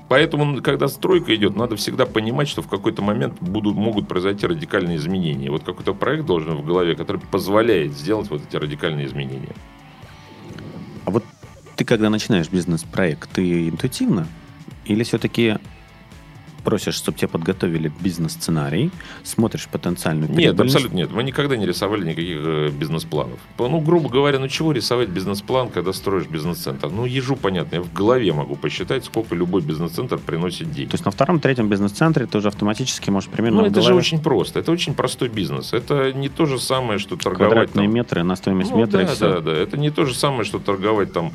[0.10, 4.98] Поэтому, когда стройка идет, надо всегда понимать, что в какой-то момент будут, могут произойти радикальные
[4.98, 5.50] изменения.
[5.50, 9.56] Вот какой-то проект должен в голове, который позволяет сделать вот эти радикальные изменения.
[11.06, 11.24] А вот
[11.78, 14.28] ты, когда начинаешь бизнес-проект, ты интуитивно
[14.84, 15.60] или все-таки
[16.64, 18.92] просишь, чтобы тебе подготовили бизнес-сценарий,
[19.24, 20.76] смотришь потенциальную Нет, прибыльность.
[20.76, 21.12] абсолютно нет.
[21.12, 23.40] Мы никогда не рисовали никаких э, бизнес-планов.
[23.58, 26.90] Ну, грубо говоря, ну чего рисовать бизнес-план, когда строишь бизнес-центр?
[26.90, 27.76] Ну, ежу понятно.
[27.76, 30.92] Я в голове могу посчитать, сколько любой бизнес-центр приносит денег.
[30.92, 34.22] То есть на втором-третьем бизнес-центре ты уже автоматически можешь примерно Ну, это же голове очень
[34.22, 34.60] просто.
[34.60, 35.74] Это очень простой бизнес.
[35.74, 37.96] Это не то же самое, что торговать квадратные там...
[37.96, 39.30] метры на стоимость Ну, метра и да, все.
[39.34, 39.52] да, да.
[39.54, 41.32] Это не то же самое, что торговать там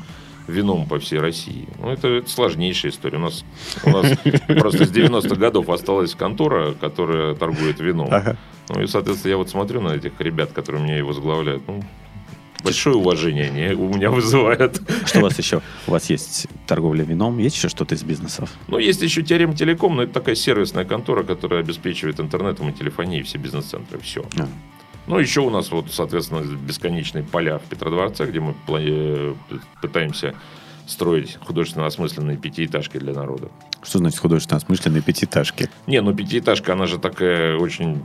[0.47, 1.67] вином по всей России.
[1.79, 3.17] Ну, это, это сложнейшая история.
[3.17, 3.45] У нас,
[3.83, 4.11] у нас
[4.47, 8.09] просто с 90-х годов осталась контора, которая торгует вином.
[8.11, 8.37] Ага.
[8.69, 11.63] Ну, и, соответственно, я вот смотрю на этих ребят, которые меня и возглавляют.
[11.67, 11.83] Ну,
[12.63, 14.81] большое уважение они у меня вызывают.
[15.05, 15.61] Что у вас еще?
[15.87, 18.49] У вас есть торговля вином, есть еще что-то из бизнесов?
[18.67, 23.23] Ну, есть еще Теорем Телеком, но это такая сервисная контора, которая обеспечивает интернетом и телефонией
[23.23, 23.99] все бизнес-центры.
[23.99, 24.25] Все.
[24.37, 24.47] А.
[25.07, 29.37] Ну, еще у нас, вот, соответственно, бесконечные поля в Петродворце, где мы плани-
[29.81, 30.35] пытаемся
[30.85, 33.49] строить художественно осмысленные пятиэтажки для народа.
[33.83, 35.69] Что значит художественно осмысленные пятиэтажки?
[35.85, 38.01] Не, ну пятиэтажка, она же такая очень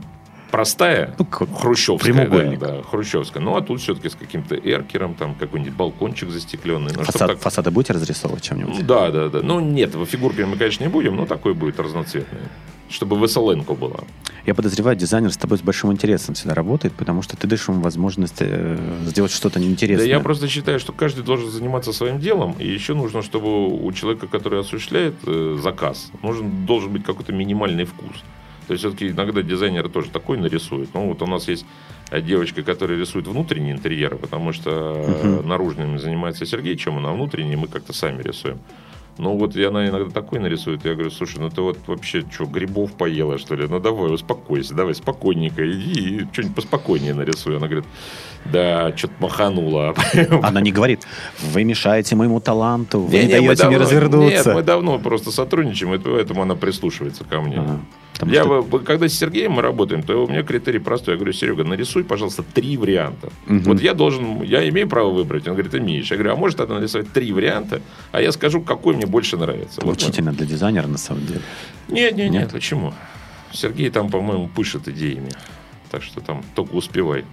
[0.53, 2.13] простая, Ну, хрущевская.
[2.13, 2.59] прямоугольник.
[2.59, 3.41] Да, да, хрущевская.
[3.41, 6.91] Ну, а тут все-таки с каким-то эркером, там какой-нибудь балкончик застекленный.
[6.95, 8.85] Ну, Фасад, так- Фасады будете разрисовывать чем-нибудь?
[8.85, 9.39] Да, да, да.
[9.41, 12.37] Ну, нет, фигурками мы, конечно, не будем, но такой будет разноцветный.
[12.87, 14.01] Чтобы веселенко была.
[14.45, 17.81] Я подозреваю, дизайнер с тобой с большим интересом всегда работает, потому что ты даешь ему
[17.81, 18.77] возможность э,
[19.07, 20.05] сделать что-то Да неинтересное.
[20.05, 23.47] я просто считаю, что каждый должен заниматься своим делом, и еще нужно, чтобы
[23.83, 28.17] у человека, который осуществляет э, заказ, нужен, должен быть какой-то минимальный вкус.
[28.67, 30.89] То есть все-таки иногда дизайнеры тоже такой нарисуют.
[30.93, 31.65] Ну вот у нас есть
[32.11, 37.57] э, девочка, которая рисует внутренние интерьеры, потому что э, наружными занимается Сергей, чем а внутренние
[37.57, 38.59] мы как-то сами рисуем.
[39.17, 42.45] Ну вот и она иногда такой нарисует, я говорю, слушай, ну ты вот вообще что,
[42.45, 43.67] грибов поела, что ли?
[43.67, 47.57] Ну давай, успокойся, давай спокойненько, иди и что-нибудь поспокойнее нарисуй.
[47.57, 47.85] Она говорит,
[48.45, 49.93] да, что-то маханула.
[50.41, 51.05] Она не говорит,
[51.51, 54.49] вы мешаете моему таланту, вы не, мы даете мне давно- развернуться.
[54.49, 57.57] Нет, мы давно просто сотрудничаем, и поэтому она прислушивается ко мне.
[57.57, 57.79] Ага.
[58.13, 61.15] Потому Я, что- когда с Сергеем мы работаем, то у меня критерий простой.
[61.15, 63.31] Я говорю, Серега, нарисуй, пожалуйста, три варианта.
[63.47, 63.63] Мгм.
[63.63, 65.47] Вот я должен, я имею право выбрать.
[65.47, 66.11] Он говорит, имеешь.
[66.11, 69.81] Я говорю, а может тогда нарисовать три варианта, а я скажу, какой мне больше нравится.
[69.81, 71.41] Вот Мучительно для дизайнера, на самом деле.
[71.89, 72.41] Нет, нет, Нет?
[72.43, 72.93] нет, почему?
[73.51, 75.29] Сергей там, по-моему, пышет идеями.
[75.89, 77.25] Так что там только успевай.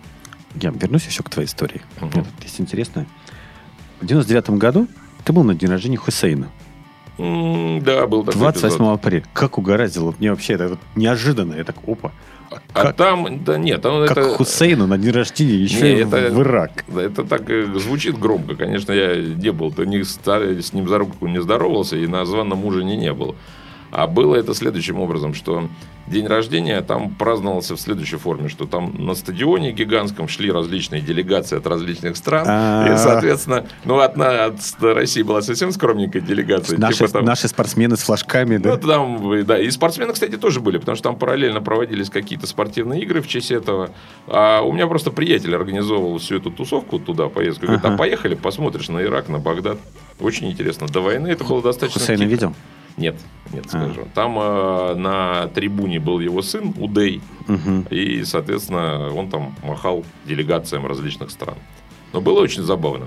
[0.60, 1.82] Я вернусь еще к твоей истории.
[2.00, 2.10] Мгм.
[2.14, 3.06] Мне тут есть интересное.
[4.00, 4.88] В 99 году
[5.24, 6.48] ты был на день рождения Хусейна.
[7.18, 8.94] М, Да, был такой 28 эпизод.
[9.00, 9.24] апреля.
[9.32, 10.14] Как угорозило.
[10.18, 11.54] Мне вообще это вот неожиданно.
[11.54, 12.12] Я так, опа.
[12.72, 14.28] А как- там, да нет, там Как это...
[14.30, 16.84] Хусейну на день рождения еще Не, это- в Ирак.
[16.96, 18.56] Это так э, звучит громко.
[18.56, 22.24] Конечно, я не был, то не ста- с ним за руку не здоровался и на
[22.24, 23.36] званом ужине не был.
[23.92, 25.68] А было это следующим образом, что
[26.11, 31.56] день рождения там праздновался в следующей форме, что там на стадионе гигантском шли различные делегации
[31.56, 32.44] от различных стран.
[32.48, 32.92] А.
[32.92, 36.78] И, соответственно, ну, от, на- от России была совсем скромненькая делегация.
[36.78, 38.70] Наши, типа там- наши спортсмены с флажками, да?
[38.70, 43.02] ну, там, да, и спортсмены, кстати, тоже были, потому что там параллельно проводились какие-то спортивные
[43.02, 43.90] игры в честь этого.
[44.26, 47.66] А у меня просто приятель организовывал всю эту тусовку туда, поездку.
[47.66, 49.78] Говорит, а поехали, посмотришь на Ирак, на Багдад.
[50.18, 50.86] Очень интересно.
[50.86, 52.00] До войны это было достаточно...
[52.00, 52.54] Хусейна видел?
[52.97, 53.16] Нет,
[53.53, 53.68] нет, А.
[53.68, 54.07] скажу.
[54.14, 57.86] Там э, на трибуне был его сын Удей, Мгм.
[57.91, 61.57] и, соответственно, он там махал делегациям различных стран.
[62.12, 63.07] Но было очень забавно.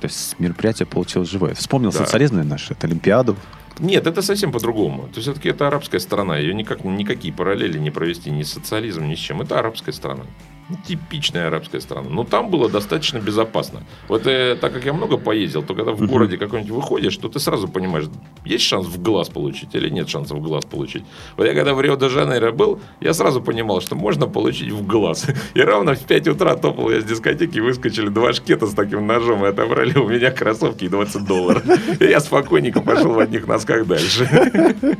[0.00, 1.54] То есть мероприятие получилось живое.
[1.54, 1.98] Вспомнил Да.
[1.98, 3.36] социализм, наш, это Олимпиаду.
[3.78, 5.02] Нет, это совсем по-другому.
[5.04, 6.36] То есть, все-таки это арабская страна.
[6.38, 9.40] Ее никак, никакие параллели не провести ни с социализмом, ни с чем.
[9.40, 10.24] Это арабская страна.
[10.70, 12.08] Ну, Типичная арабская страна.
[12.08, 13.82] Но там было достаточно безопасно.
[14.08, 17.40] Вот э, так как я много поездил, то когда в городе какой-нибудь выходишь, то ты
[17.40, 18.06] сразу понимаешь,
[18.44, 21.04] есть шанс в глаз получить или нет шансов в глаз получить.
[21.36, 25.26] Вот я когда в Рио-де-Жанейро был, я сразу понимал, что можно получить в глаз.
[25.54, 29.44] И равно в 5 утра топал я с дискотеки, выскочили два шкета с таким ножом
[29.44, 31.64] и отобрали у меня кроссовки и 20 долларов.
[32.00, 34.28] И я спокойненько пошел в одних носках дальше.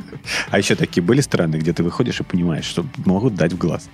[0.50, 3.88] А еще такие были страны, где ты выходишь и понимаешь, что могут дать в глаз.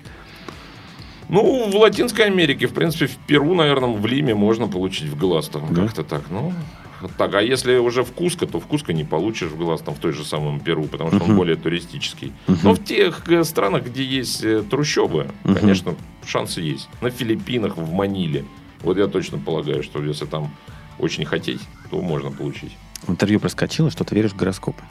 [1.29, 5.49] Ну, в Латинской Америке, в принципе, в Перу, наверное, в Лиме можно получить в глаз
[5.49, 5.83] там Да?
[5.83, 6.23] как-то так.
[6.31, 6.53] Ну,
[7.19, 7.35] так.
[7.35, 10.13] А если уже в Куско, то в Куско не получишь в глаз там в той
[10.13, 11.37] же самом Перу, потому что он Мгм.
[11.37, 12.33] более туристический.
[12.47, 12.59] Мгм.
[12.63, 15.55] Но в тех э, странах, где есть э, трущобы, Мгм.
[15.57, 16.89] конечно, шансы есть.
[17.01, 18.45] На Филиппинах, в Маниле.
[18.83, 20.55] Вот я точно полагаю, что если там
[20.99, 21.61] очень хотеть,
[21.91, 22.73] то можно получить.
[23.03, 24.83] В интервью проскочило, что ты веришь в гороскопы.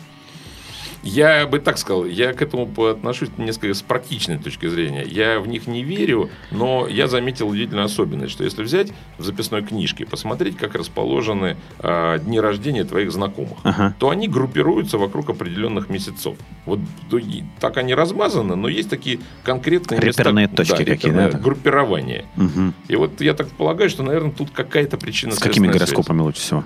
[1.06, 5.06] Я бы так сказал, я к этому отношусь несколько с практичной точки зрения.
[5.06, 9.62] Я в них не верю, но я заметил удивительную особенность, что если взять в записной
[9.62, 13.96] книжке, посмотреть, как расположены а, дни рождения твоих знакомых, Ага.
[14.00, 16.38] то они группируются вокруг определенных месяцев.
[16.66, 16.80] Вот
[17.12, 17.20] то
[17.60, 21.38] так они размазаны, но есть такие конкретные Реперные места, точки какие, реперное да?
[21.38, 22.26] группирование.
[22.36, 22.74] Мгм.
[22.88, 25.78] И вот я так полагаю, что, наверное, тут какая-то причина С какими связь.
[25.78, 26.64] гороскопами лучше всего?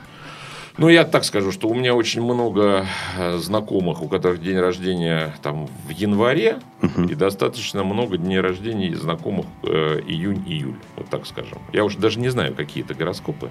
[0.80, 5.36] Ну, я так скажу, что у меня очень много э, знакомых, у которых день рождения
[5.42, 11.58] там в январе, и достаточно много дней рождения знакомых э, июнь-июль, вот так скажем.
[11.74, 13.50] Я уж даже не знаю, какие это гороскопы.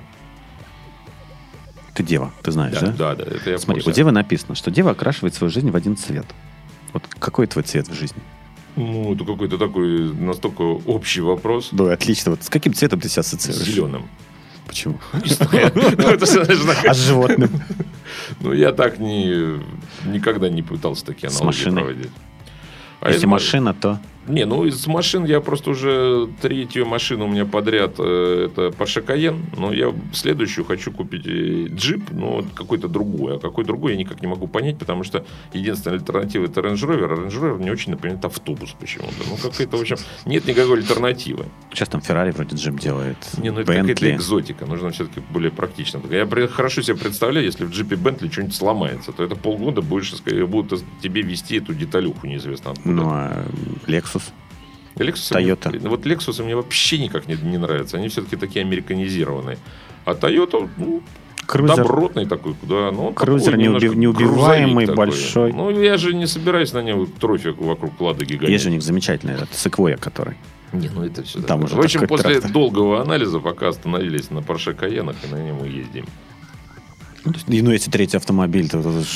[1.92, 2.94] Ты дева, ты знаешь, да?
[2.96, 5.98] Да, да, это я Смотри, у девы написано, что дева окрашивает свою жизнь в один
[5.98, 6.26] цвет.
[6.94, 8.22] Вот какой твой цвет в жизни?
[8.76, 11.68] Ну, это какой-то такой настолько общий вопрос.
[11.72, 12.30] Да, отлично.
[12.30, 13.66] Вот с каким цветом ты себя ассоциируешь?
[13.66, 14.08] Зеленым.
[14.68, 14.98] Почему?
[15.74, 16.08] Ну,
[16.86, 17.50] А с животным?
[18.40, 19.58] Ну, я так не,
[20.06, 22.10] никогда не пытался такие аналогии проводить.
[23.00, 23.98] А Если машина, то...
[24.28, 29.04] Не, ну из машин я просто уже третью машину у меня подряд, э, это Porsche
[29.04, 33.36] Cayenne, но я следующую хочу купить э, джип, но какой-то другой.
[33.36, 37.04] А какой другой я никак не могу понять, потому что единственная альтернатива это Range Rover,
[37.04, 39.14] а Range Rover мне очень напоминает автобус почему-то.
[39.28, 41.46] Ну, какая-то, в общем, нет никакой альтернативы.
[41.72, 43.16] Сейчас там Феррари вроде джип делает.
[43.38, 44.66] Не, ну это какая-то экзотика.
[44.66, 46.00] Нужно все-таки более практично.
[46.10, 50.12] Я хорошо себе представляю, если в джипе Бентли что-нибудь сломается, то это полгода будешь,
[50.48, 52.94] будут тебе вести эту деталюху неизвестно откуда.
[52.94, 53.46] Ну, а
[53.86, 54.17] Lexus?
[54.96, 55.70] Lexus Toyota.
[55.78, 57.98] Мне, вот Lexus мне вообще никак не, не нравятся.
[57.98, 59.58] Они все-таки такие американизированные.
[60.04, 61.02] А Toyota, ну,
[61.46, 61.76] Крузер.
[61.76, 62.90] добротный такой, да.
[62.90, 65.06] Ну, Крузер такой немножко неуби- неубиваемый, такой.
[65.06, 65.52] большой.
[65.52, 68.50] Ну, я же не собираюсь на нем трофи вокруг Ладоги гонять.
[68.50, 70.36] Есть же у них замечательный этот Секвоя, который.
[70.72, 71.40] Не, ну это все.
[71.42, 72.50] Там уже В общем, после трактор.
[72.52, 76.06] долгого анализа, пока остановились на Porsche Cayenne, и на нем и ездим.
[77.24, 79.06] Ну, и, ну, если третий автомобиль, то, ж-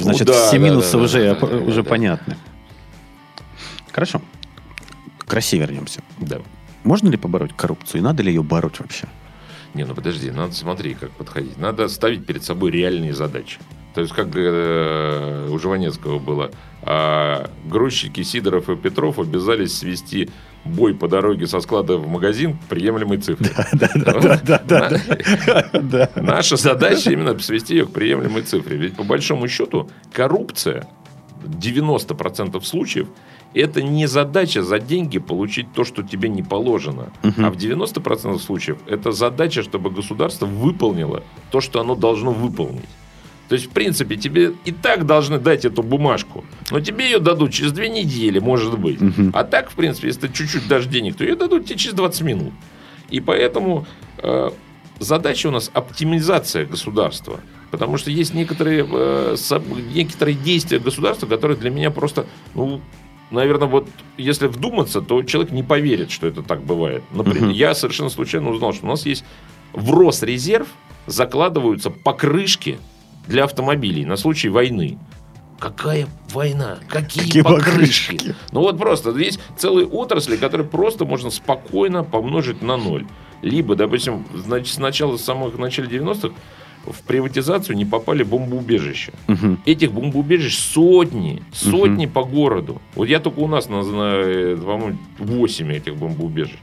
[0.00, 1.88] значит, да, все да, минусы да, уже, да, да, уже да.
[1.88, 2.36] понятны.
[3.92, 4.20] Хорошо.
[5.28, 6.02] К России вернемся.
[6.18, 6.38] Да.
[6.84, 8.00] Можно ли побороть коррупцию?
[8.00, 9.06] И надо ли ее бороть вообще?
[9.74, 11.58] Не, ну подожди, надо смотри, как подходить.
[11.58, 13.58] Надо ставить перед собой реальные задачи.
[13.94, 16.50] То есть, как э, у Жванецкого было,
[16.82, 20.30] а, грузчики Сидоров и Петров обязались свести
[20.64, 23.50] бой по дороге со склада в магазин к приемлемой цифре.
[25.82, 26.10] Да.
[26.16, 28.76] Наша задача именно свести ее к приемлемой цифре.
[28.76, 30.86] Ведь по большому счету коррупция
[31.42, 33.08] 90% случаев
[33.54, 37.12] это не задача за деньги получить то, что тебе не положено.
[37.22, 42.88] А в 90% случаев это задача, чтобы государство выполнило то, что оно должно выполнить.
[43.48, 46.44] То есть, в принципе, тебе и так должны дать эту бумажку.
[46.70, 48.98] Но тебе ее дадут через две недели, может быть.
[49.32, 52.20] А так, в принципе, если ты чуть-чуть дашь денег, то ее дадут тебе через 20
[52.22, 52.52] минут.
[53.08, 53.86] И поэтому
[54.18, 54.50] э,
[54.98, 57.40] задача у нас оптимизация государства.
[57.70, 59.36] Потому что есть некоторые, э,
[59.94, 62.82] некоторые действия государства, которые для меня просто, ну,
[63.30, 67.02] наверное, вот если вдуматься, то человек не поверит, что это так бывает.
[67.12, 69.24] Например, я совершенно случайно узнал, что у нас есть
[69.72, 70.68] в Росрезерв
[71.06, 72.78] закладываются покрышки
[73.26, 74.98] для автомобилей на случай войны.
[75.58, 76.78] Какая война?
[76.88, 78.12] Какие, Какие покрышки?
[78.12, 78.34] покрышки?
[78.52, 83.06] Ну вот просто есть целые отрасли, которые просто можно спокойно помножить на ноль.
[83.42, 86.34] Либо, допустим, значит, сначала с самых начала 90-х
[86.92, 89.12] в приватизацию не попали бомбоубежища.
[89.26, 89.58] Мгм.
[89.66, 92.80] Этих бомбоубежищ сотни, сотни по городу.
[92.94, 96.56] Вот я только у нас, на- на, э, по-моему, 8 этих бомбоубежищ.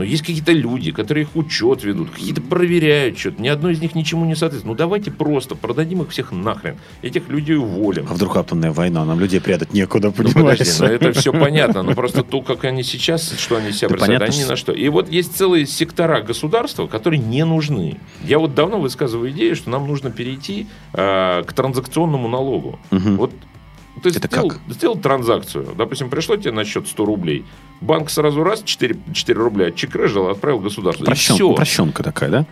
[0.00, 3.42] Но есть какие-то люди, которые их учет ведут, какие-то проверяют что-то.
[3.42, 4.72] Ни одно из них ничему не соответствует.
[4.72, 6.76] Ну давайте просто продадим их всех нахрен.
[7.02, 8.06] Этих людей уволим.
[8.08, 9.04] А вдруг атомная война?
[9.04, 10.56] Нам людей прятать некуда, Ну, понимаешь?
[10.56, 13.96] подожди, ну это все понятно, но просто то, как они сейчас, что они себя Да
[13.96, 14.72] представляют, понятно, они на что.
[14.72, 17.98] И вот есть целые сектора государства, которые не нужны.
[18.24, 22.78] Я вот давно высказываю идею, что нам нужно перейти э, к транзакционному налогу.
[22.90, 23.18] Мгм.
[23.18, 23.32] Вот
[24.02, 24.60] ты Это сделал, как?
[24.68, 27.44] сделал транзакцию, допустим, пришло тебе на счет 100 рублей,
[27.80, 31.04] банк сразу раз 4, 4 рубля отчекрыжил, отправил государству.
[31.06, 31.48] Упрощен- и все.
[31.48, 32.46] Упрощенка такая, да?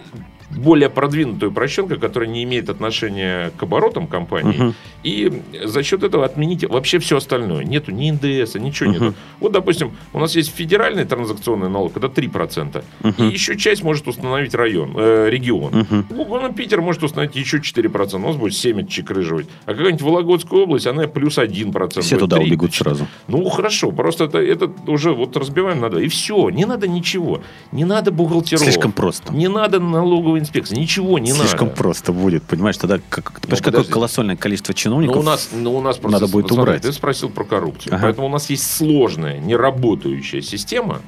[0.51, 4.57] Более продвинутая упрощенка, которая не имеет отношения к оборотам компании.
[4.57, 4.75] Мгм.
[5.03, 7.65] И за счет этого отмените вообще все остальное.
[7.65, 9.15] Нету ни НДС, ничего нету.
[9.41, 12.83] Вот, допустим, у нас есть федеральный транзакционный налог, это 3%.
[13.19, 15.87] И еще часть может установить район, э, регион.
[16.11, 18.25] Ну, ну, Питер может установить еще 4%.
[18.25, 19.47] У нас будет 7 отчекрыживать.
[19.67, 22.01] А какая-нибудь Вологодская область, она плюс 1%.
[22.01, 22.47] Все будет туда 3.
[22.47, 23.07] убегут сразу.
[23.29, 26.01] Ну, хорошо, просто это, это уже вот разбиваем на два.
[26.01, 27.41] И все, не надо ничего.
[27.73, 28.63] Не надо бухгалтеров.
[28.63, 29.33] Слишком просто.
[29.33, 30.77] Не надо налоговой инспекции.
[30.77, 31.77] Ничего не Слишком надо.
[31.81, 32.77] просто будет, понимаешь?
[32.77, 35.17] Тогда как, ты понимаешь, какое колоссальное количество чиновников.
[35.17, 36.21] Ну, у нас, ну, у нас просто...
[36.21, 36.83] надо будет смотри, убрать.
[36.83, 37.95] Ты спросил про коррупцию.
[37.95, 38.05] Ага.
[38.05, 41.01] Поэтому у нас есть сложная, неработающая система,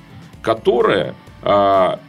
[0.43, 2.01] которая а,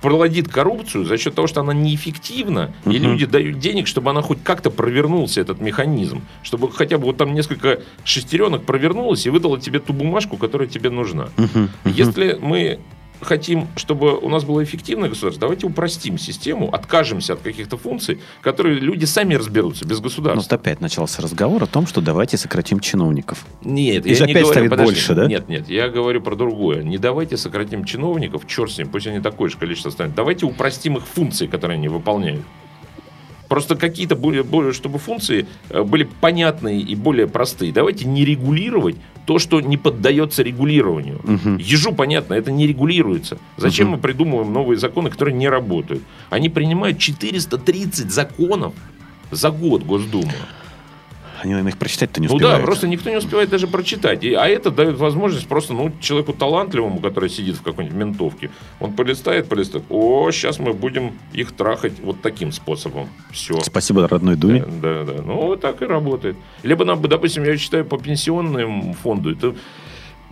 [0.00, 3.02] проводит коррупцию за счет того, что она неэффективна, и Мгм.
[3.02, 6.20] люди дают денег, чтобы она хоть как-то провернулся, этот механизм.
[6.42, 10.90] Чтобы хотя бы вот там несколько шестеренок провернулось и выдало тебе ту бумажку, которая тебе
[10.90, 11.30] нужна.
[11.38, 11.70] Мгм.
[11.86, 12.80] Если мы
[13.24, 18.78] хотим, чтобы у нас было эффективное государство, давайте упростим систему, откажемся от каких-то функций, которые
[18.78, 20.42] люди сами разберутся без Ну, государства.
[20.42, 23.44] вот опять начался разговор о том, что давайте сократим чиновников.
[23.62, 24.92] Нет, я не опять говорю, станет подожди.
[24.92, 25.26] больше, да?
[25.26, 26.82] Нет, нет, я говорю про другое.
[26.82, 30.14] Не давайте сократим чиновников, черт с ним, пусть они такое же количество станут.
[30.14, 32.42] Давайте упростим их функции, которые они выполняют.
[33.48, 37.72] Просто какие-то более, более, чтобы функции э, были понятные и более простые.
[37.72, 41.20] Давайте не регулировать то, что не поддается регулированию.
[41.24, 41.56] Мгм.
[41.58, 43.38] Ежу понятно, это не регулируется.
[43.56, 43.96] Зачем Мгм.
[43.96, 46.02] мы придумываем новые законы, которые не работают?
[46.30, 48.74] Они принимают 430 законов
[49.30, 50.32] за год Госдума.
[51.44, 52.60] Они, наверное, их прочитать-то не Ну успевают.
[52.62, 54.24] да, просто никто не успевает даже прочитать.
[54.24, 58.94] И- а это дает возможность просто ну, человеку талантливому, который сидит в какой-нибудь ментовке, он
[58.94, 59.84] полистает, полистает.
[59.90, 63.10] О, сейчас мы будем их трахать вот таким способом.
[63.30, 63.60] Все.
[63.60, 64.64] Спасибо родной Думе.
[64.80, 65.20] Да, да.
[65.22, 66.36] Ну, вот так и работает.
[66.62, 69.54] Либо нам, допустим, я считаю, по пенсионному фонду, это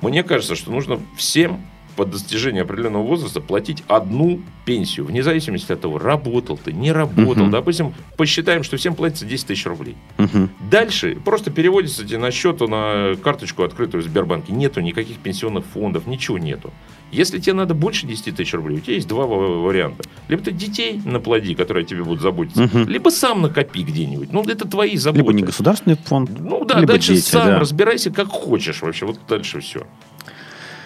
[0.00, 1.60] мне кажется, что нужно всем
[1.96, 7.44] по достижению определенного возраста платить одну пенсию, вне зависимости от того, работал ты, не работал.
[7.44, 7.50] Мгм.
[7.50, 9.96] Допустим, посчитаем, что всем платится 10 тысяч рублей.
[10.18, 10.50] Мгм.
[10.70, 14.52] Дальше просто переводится тебе на счет, на карточку, открытую в Сбербанке.
[14.52, 16.70] Нету никаких пенсионных фондов, ничего нету.
[17.10, 20.04] Если тебе надо больше 10 тысяч рублей, у тебя есть два ва- варианта.
[20.28, 22.88] Либо ты детей наплоди, которые тебе будут заботиться, Мгм.
[22.88, 24.32] либо сам накопи где-нибудь.
[24.32, 25.20] Ну, это твои заботы.
[25.22, 27.58] Либо не государственный фонд, Ну да, либо дальше дети, сам да.
[27.58, 29.04] разбирайся как хочешь вообще.
[29.04, 29.82] Вот дальше все.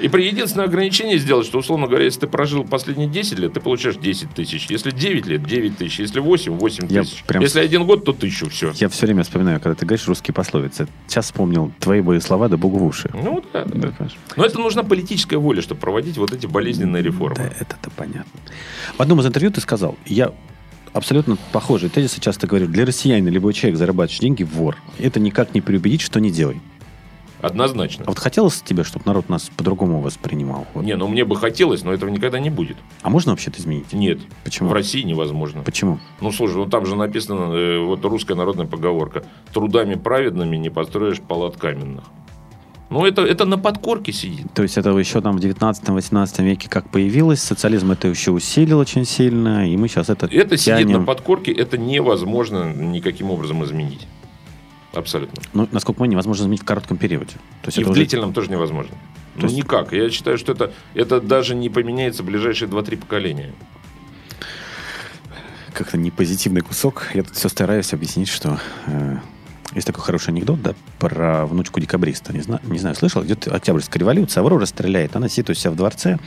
[0.01, 3.61] И при единственное ограничение сделать, что, условно говоря, если ты прожил последние 10 лет, ты
[3.61, 4.67] получаешь 10 тысяч.
[4.69, 5.99] Если 9 лет, 9 тысяч.
[6.01, 7.25] Если 8, 8 Я тысяч.
[7.25, 8.49] прям- Если один год, то тысячу.
[8.51, 8.73] Все.
[8.77, 10.87] Я все время вспоминаю, когда ты говоришь русские пословицы.
[11.07, 13.11] Сейчас вспомнил твои бы слова, да богу в уши.
[13.15, 13.93] Ну да, да.
[13.99, 14.09] Да?
[14.37, 17.37] Но это нужна политическая воля, чтобы проводить вот эти болезненные реформы.
[17.37, 18.41] Да, это-то понятно.
[18.97, 20.33] В одном из интервью ты сказал, я
[20.93, 24.77] абсолютно похожий тезисы часто говорю, для россиянина любой человек, зарабатывающий деньги, вор.
[24.99, 26.61] Это никак не переубедить, что не делай.
[27.41, 28.05] Однозначно.
[28.07, 30.67] А вот хотелось тебе, чтобы народ нас по-другому воспринимал?
[30.75, 30.85] Вот.
[30.85, 32.77] Не, ну мне бы хотелось, но этого никогда не будет.
[33.03, 33.93] А можно вообще это изменить?
[33.93, 34.21] Нет.
[34.45, 34.69] Почему?
[34.71, 35.63] В России невозможно.
[35.63, 35.99] Почему?
[36.21, 39.25] Ну, слушай, ну там же написано, э, вот русская народная поговорка.
[39.53, 42.05] Трудами праведными не построишь палат каменных.
[42.89, 44.47] Ну, это, это на подкорке сидит.
[44.55, 49.05] То есть это еще там в 19-18 веке как появилось, социализм это еще усилил очень
[49.05, 51.01] сильно, и мы сейчас это Это сидит тянем.
[51.01, 54.07] на подкорке, это невозможно никаким образом изменить.
[54.97, 55.43] Абсолютно.
[55.53, 57.35] Ну, насколько мы невозможно изменить в коротком периоде.
[57.63, 58.95] То есть И в уже- длительном тоже невозможно.
[59.37, 59.93] Ну, есть- никак.
[59.93, 63.53] Я считаю, что это, это даже не поменяется в ближайшие 2-3 поколения.
[65.73, 67.09] как-то не позитивный кусок.
[67.13, 69.19] Я тут все стараюсь объяснить, что э,
[69.75, 72.33] есть такой хороший анекдот, да, про внучку декабриста.
[72.33, 73.23] Не знаю, не знаю, слышал?
[73.25, 76.19] Идет Октябрьская революция, Аврора стреляет, она сидит у себя в дворце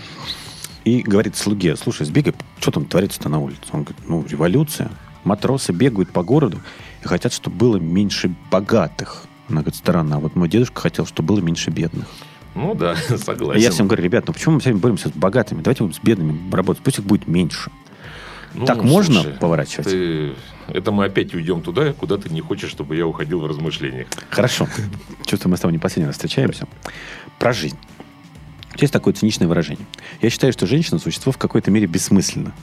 [0.85, 3.61] и говорит слуге, слушай, сбегай, что там творится-то на улице?
[3.71, 4.91] Он говорит, ну, революция.
[5.23, 6.59] Матросы бегают по городу
[7.03, 9.23] и хотят, чтобы было меньше богатых.
[9.49, 12.07] Она говорит, странно, а вот мой дедушка хотел, чтобы было меньше бедных.
[12.55, 13.61] Ну да, А согласен.
[13.61, 15.61] я всем говорю, ребят, ну почему мы все время боремся с богатыми?
[15.61, 17.71] Давайте будем с бедными работать, пусть их будет меньше.
[18.55, 19.87] Ну, так можно слушай, поворачивать?
[19.89, 20.33] ты-
[20.67, 24.07] Это мы опять уйдем туда, куда ты не хочешь, чтобы я уходил в размышлениях.
[24.31, 24.67] Хорошо.
[25.25, 26.67] Чувствую, мы с тобой не последний раз встречаемся.
[27.37, 27.77] Про жизнь.
[28.77, 29.85] Есть такое циничное выражение.
[30.21, 32.53] Я считаю, что женщина– существо в какой-то мере бессмысленно.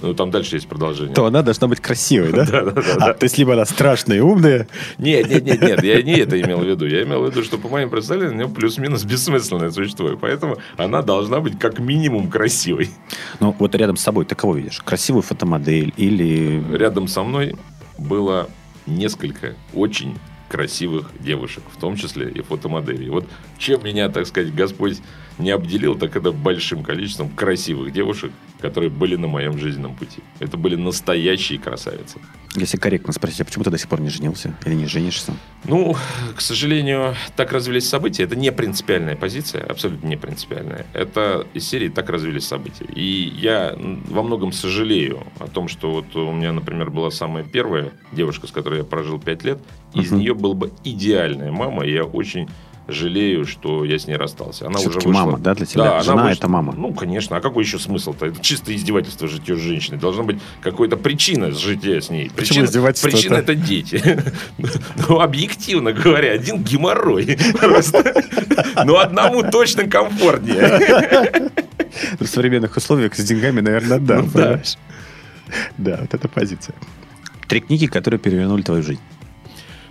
[0.00, 1.14] Ну, там дальше есть продолжение.
[1.14, 2.44] То она должна быть красивой, да?
[2.50, 3.14] Да, да, да, А, да.
[3.14, 4.68] то есть, либо она страшная и умная,
[4.98, 6.86] Нет, нет, нет, нет, я не это имел в виду.
[6.86, 10.10] Я имел в виду, что по моим представлениям, у нее плюс-минус бессмысленное существо.
[10.10, 12.90] И поэтому она должна быть как минимум красивой.
[13.40, 14.80] ну, вот рядом с собой ты кого видишь?
[14.84, 16.62] Красивую фотомодель или...
[16.72, 17.56] Рядом со мной
[17.98, 18.48] было
[18.86, 20.16] несколько очень
[20.48, 23.10] красивых девушек, в том числе и фотомоделей.
[23.10, 23.26] Вот
[23.58, 24.98] чем меня, так сказать, Господь
[25.38, 30.20] не обделил, так это большим количеством красивых девушек, которые были на моем жизненном пути.
[30.40, 32.18] Это были настоящие красавицы.
[32.56, 34.54] Если корректно спросить, а почему ты до сих пор не женился?
[34.64, 35.32] Или не женишься?
[35.64, 35.94] Ну,
[36.34, 38.24] к сожалению, так развились события.
[38.24, 40.86] Это не принципиальная позиция, абсолютно не принципиальная.
[40.92, 42.86] Это из серии так развились события.
[42.86, 47.92] И я во многом сожалею о том, что вот у меня, например, была самая первая
[48.12, 49.58] девушка, с которой я прожил 5 лет.
[49.94, 50.20] Из Мгм.
[50.20, 52.48] нее была бы идеальная мама, и я очень
[52.88, 54.66] жалею, что я с ней расстался.
[54.66, 55.10] Она уже вышла.
[55.10, 55.92] мама, да, для тебя?
[55.92, 56.74] она Жена вышла- это мама.
[56.76, 57.36] Ну, конечно.
[57.36, 58.26] А какой еще смысл-то?
[58.26, 59.98] Это чисто издевательство житья с женщиной.
[59.98, 62.30] Должна быть какая-то причина жития с ней.
[62.34, 63.16] Причина, издевательство-то?
[63.16, 64.02] причина это дети.
[65.08, 67.38] Ну, объективно говоря, один геморрой.
[67.58, 68.24] Просто.
[68.84, 71.50] Ну, одному точно комфортнее.
[72.20, 74.16] В современных условиях с деньгами, наверное, да.
[74.18, 74.30] Ну, да.
[74.32, 74.76] понимаешь?
[75.76, 76.74] Да, вот эта позиция.
[77.46, 79.00] Три книги, которые перевернули твою жизнь.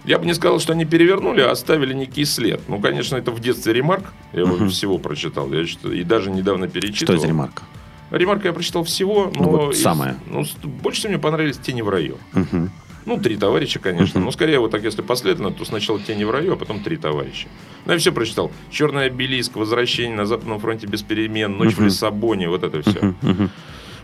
[0.08, 2.62] Я бы не сказал, что они перевернули, а оставили некий след.
[2.68, 4.06] Ну, конечно, это в детстве ремарк.
[4.34, 4.70] Я его Мгм.
[4.70, 5.52] всего прочитал.
[5.54, 7.20] Я считаю, и даже недавно Что перечитывал.
[7.20, 7.64] за ремарка?
[8.10, 9.32] Ремарка я прочитал всего.
[9.36, 10.16] Ну, но вот из- самое.
[10.28, 12.18] ну, больше всего мне понравились «Тени в раю».
[12.34, 12.72] Мгм.
[13.06, 14.20] Ну, три товарища, конечно.
[14.20, 14.26] Мгм.
[14.28, 17.48] Но скорее вот так, если последовательно, то сначала «Тени в раю», а потом «Три товарища».
[17.86, 18.52] Ну, я все прочитал.
[18.72, 21.86] «Черный обелиск», «Возвращение на Западном фронте без перемен», «Ночь в Мгм.
[21.88, 23.00] Лиссабоне», вот это все.
[23.02, 23.16] Мгм.
[23.22, 23.50] Мгм.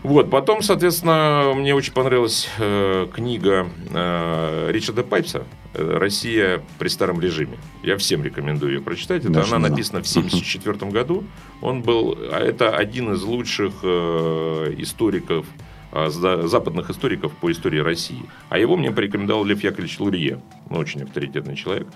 [0.02, 5.44] Вот, потом, соответственно, мне очень понравилась э, книга э, Ричарда Пайпса
[5.74, 7.56] «Россия при старом режиме».
[7.82, 9.22] Я всем рекомендую ее прочитать.
[9.24, 9.70] Это Даже она знал.
[9.72, 11.24] написана в 1974 году.
[11.60, 15.46] Он был, а это один из лучших э, историков
[15.92, 18.22] за- западных историков по истории России.
[18.48, 20.40] А его мне порекомендовал Лев Яковлевич Лурье.
[20.70, 21.86] Ну, очень авторитетный человек.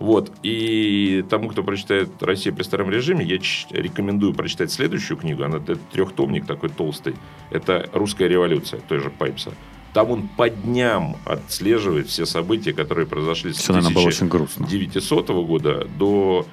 [0.00, 0.32] Вот.
[0.42, 3.36] И тому, кто прочитает «Россия при старом режиме», я
[3.70, 5.44] рекомендую прочитать следующую книгу.
[5.44, 7.14] Она это трехтомник такой толстый.
[7.50, 9.52] Это «Русская революция», той же Пайпса.
[9.94, 14.66] Там он по дням отслеживает все события, которые произошли с Все, наверное, было очень грустно.
[14.66, 16.46] 1900 года до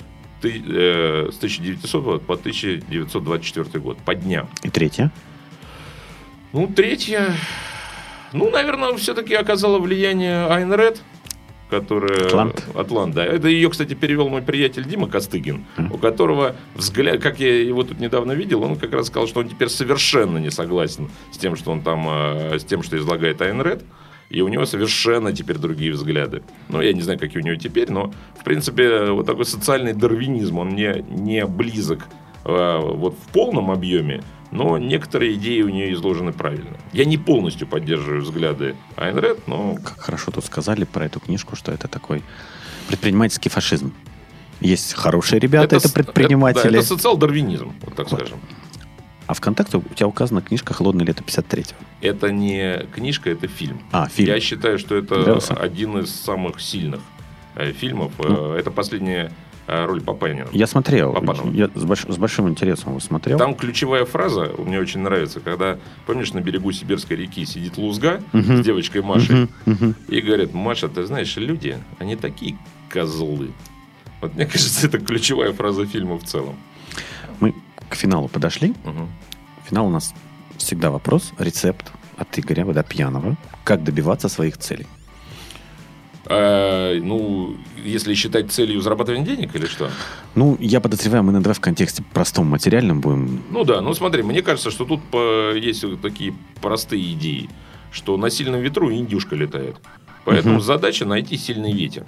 [0.43, 3.97] э, с 1900 по 1924 год.
[4.05, 4.47] По дням.
[4.61, 5.11] И третье.
[6.53, 7.33] Ну, третье...
[8.31, 11.01] Ну, наверное, все-таки оказало влияние Айн Ред,
[11.71, 12.27] которая...
[12.27, 12.67] Атлант.
[12.75, 13.25] Атлант, да.
[13.25, 17.99] Это ее, кстати, перевел мой приятель Дима Костыгин, у которого взгляд, как я его тут
[17.99, 21.71] недавно видел, он как раз сказал, что он теперь совершенно не согласен с тем, что
[21.71, 23.83] он там, э, с тем, что излагает Айн Ред.
[24.29, 26.41] И у него совершенно теперь другие взгляды.
[26.69, 30.57] Ну, я не знаю, какие у него теперь, но, в принципе, вот такой социальный дарвинизм,
[30.57, 32.07] он мне не близок
[32.45, 34.21] э, вот в полном объеме,
[34.51, 36.77] но некоторые идеи у нее изложены правильно.
[36.93, 41.55] Я не полностью поддерживаю взгляды Айн Ред, но Как хорошо тут сказали про эту книжку,
[41.55, 42.21] что это такой
[42.87, 43.93] предпринимательский фашизм.
[44.59, 46.63] Есть хорошие ребята, это, с- предприниматели.
[46.65, 48.19] Это, да, это социал-дарвинизм, вот так Вот.
[48.19, 48.39] скажем.
[49.27, 51.77] А ВКонтакте у тебя указана книжка «Холодное лето 53-го».
[52.01, 53.81] Это не книжка, это фильм.
[53.91, 54.27] А, фильм.
[54.27, 55.53] Я считаю, что это Нравился?
[55.53, 56.99] один из самых сильных
[57.55, 58.11] э, фильмов.
[58.19, 58.55] Ну.
[58.55, 59.31] Э, Это последняя
[59.67, 60.47] роль Папанина.
[60.51, 61.13] Я смотрел.
[61.13, 61.51] Папанова.
[61.51, 63.37] Я с, больш- с большим интересом его смотрел.
[63.37, 68.61] Там ключевая фраза, мне очень нравится, когда, помнишь, на берегу Сибирской реки сидит Лузга Мгм.
[68.61, 69.95] с девочкой Машей, мгм.
[70.07, 72.57] и говорят, Маша, ты знаешь, люди, они такие
[72.89, 73.51] козлы.
[74.19, 76.55] Вот мне кажется, это ключевая фраза фильма в целом.
[77.39, 77.53] Мы
[77.89, 78.73] к финалу подошли.
[78.83, 79.09] Мгм.
[79.69, 80.13] Финал у нас
[80.57, 83.35] всегда вопрос, рецепт от Игоря Водопьянова.
[83.63, 84.85] Как добиваться своих целей?
[86.33, 89.89] А, ну, если считать целью зарабатывания денег или что?
[90.35, 93.43] Ну, я подозреваю, мы иногда в контексте простом материальном будем...
[93.49, 97.49] Ну да, ну смотри, мне кажется, что тут по- есть вот такие простые идеи,
[97.91, 99.75] что на сильном ветру индюшка летает.
[100.23, 100.63] Поэтому Мгм.
[100.63, 102.05] задача найти сильный ветер.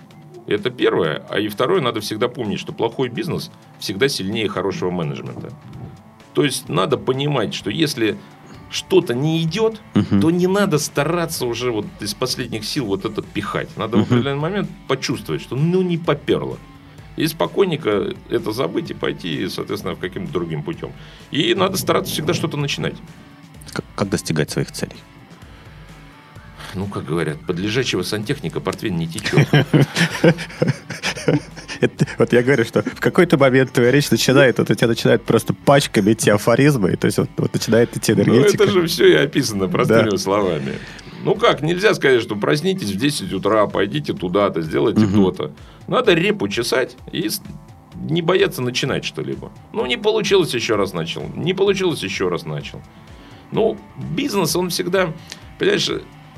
[0.47, 1.26] Это первое.
[1.30, 3.49] А и второе, надо всегда помнить, что плохой бизнес
[3.80, 5.51] всегда сильнее хорошего менеджмента.
[6.34, 8.17] То есть надо понимать, что если
[8.74, 10.19] что-то не идет, Мгм.
[10.19, 13.69] то не надо стараться уже вот из последних сил вот это пихать.
[13.78, 14.05] Надо в Мгм.
[14.07, 16.57] определенный момент почувствовать, что ну не поперло.
[17.15, 20.91] И спокойненько это забыть и пойти, соответственно, каким-то другим путем.
[21.30, 22.95] И надо стараться всегда что-то начинать.
[23.71, 24.95] К- Как достигать своих целей?
[26.76, 29.47] Ну, как говорят, под лежачего сантехника портвейн не течет.
[31.82, 35.24] Это- вот я говорю, что в какой-то момент твоя речь начинает, вот у тебя начинает
[35.24, 38.63] просто пачками идти афоризмы, то есть вот, вот начинает идти Ну, энергетика.
[38.63, 40.17] это же все и описано простыми Да.
[40.17, 40.74] словами.
[41.24, 45.13] Ну как, нельзя сказать, что проснитесь в 10 утра, пойдите туда-то, сделайте Мгм.
[45.24, 45.51] то-то.
[45.88, 47.30] Надо репу чесать и
[47.95, 49.51] не бояться начинать что-либо.
[49.74, 51.24] Ну, не получилось, еще раз начал.
[51.36, 52.82] Не получилось, еще раз начал.
[53.51, 53.78] Ну,
[54.15, 55.13] бизнес, он всегда...
[55.59, 55.89] Понимаешь,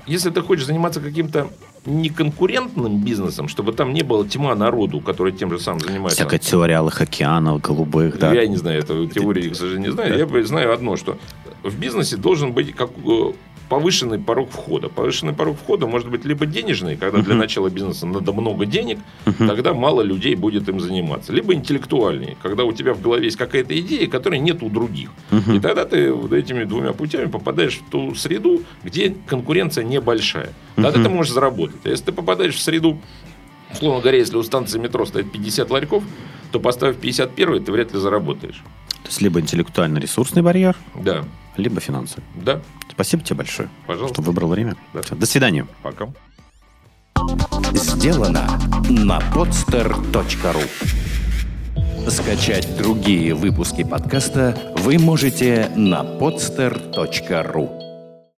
[0.08, 1.49] если ты хочешь заниматься каким-то
[1.86, 6.18] неконкурентным бизнесом, чтобы там не было тьма народу, который тем же самым занимается.
[6.18, 8.34] Всякая теория алых океанов, голубых, да.
[8.34, 10.18] Я не знаю, эту теорию, к сожалению, не знаю.
[10.18, 11.18] Я знаю одно, что
[11.64, 13.34] в бизнесе должен быть как э,
[13.70, 14.89] повышенный порог входа.
[14.89, 18.99] Повышенный порог входа может быть либо денежный, когда для начала бизнеса надо много денег,
[19.38, 21.34] тогда мало людей будет им заниматься.
[21.34, 25.09] Либо интеллектуальный, когда у тебя в голове есть какая-то идея, которой нет у других.
[25.51, 30.49] И тогда ты вот этими двумя путями попадаешь в ту среду, где конкуренция небольшая.
[30.76, 31.82] Тогда ты можешь заработать.
[31.84, 32.99] А если ты попадаешь в среду,
[33.72, 36.03] условно говоря, если у станции метро стоит 50 ларьков,
[36.51, 38.63] то поставив 51 ты вряд ли заработаешь.
[39.06, 41.24] То есть либо интеллектуально-ресурсный барьер, Да,
[41.58, 42.24] либо финансовый.
[42.36, 42.60] да,
[42.91, 44.16] Спасибо тебе большое, пожалуйста.
[44.16, 44.76] что выбрал время.
[44.93, 45.01] Да.
[45.03, 45.66] Всё, До свидания.
[45.84, 46.08] Пока.
[47.74, 50.64] Сделано на podster.ru
[52.10, 57.74] Скачать другие выпуски подкаста вы можете на podster.ru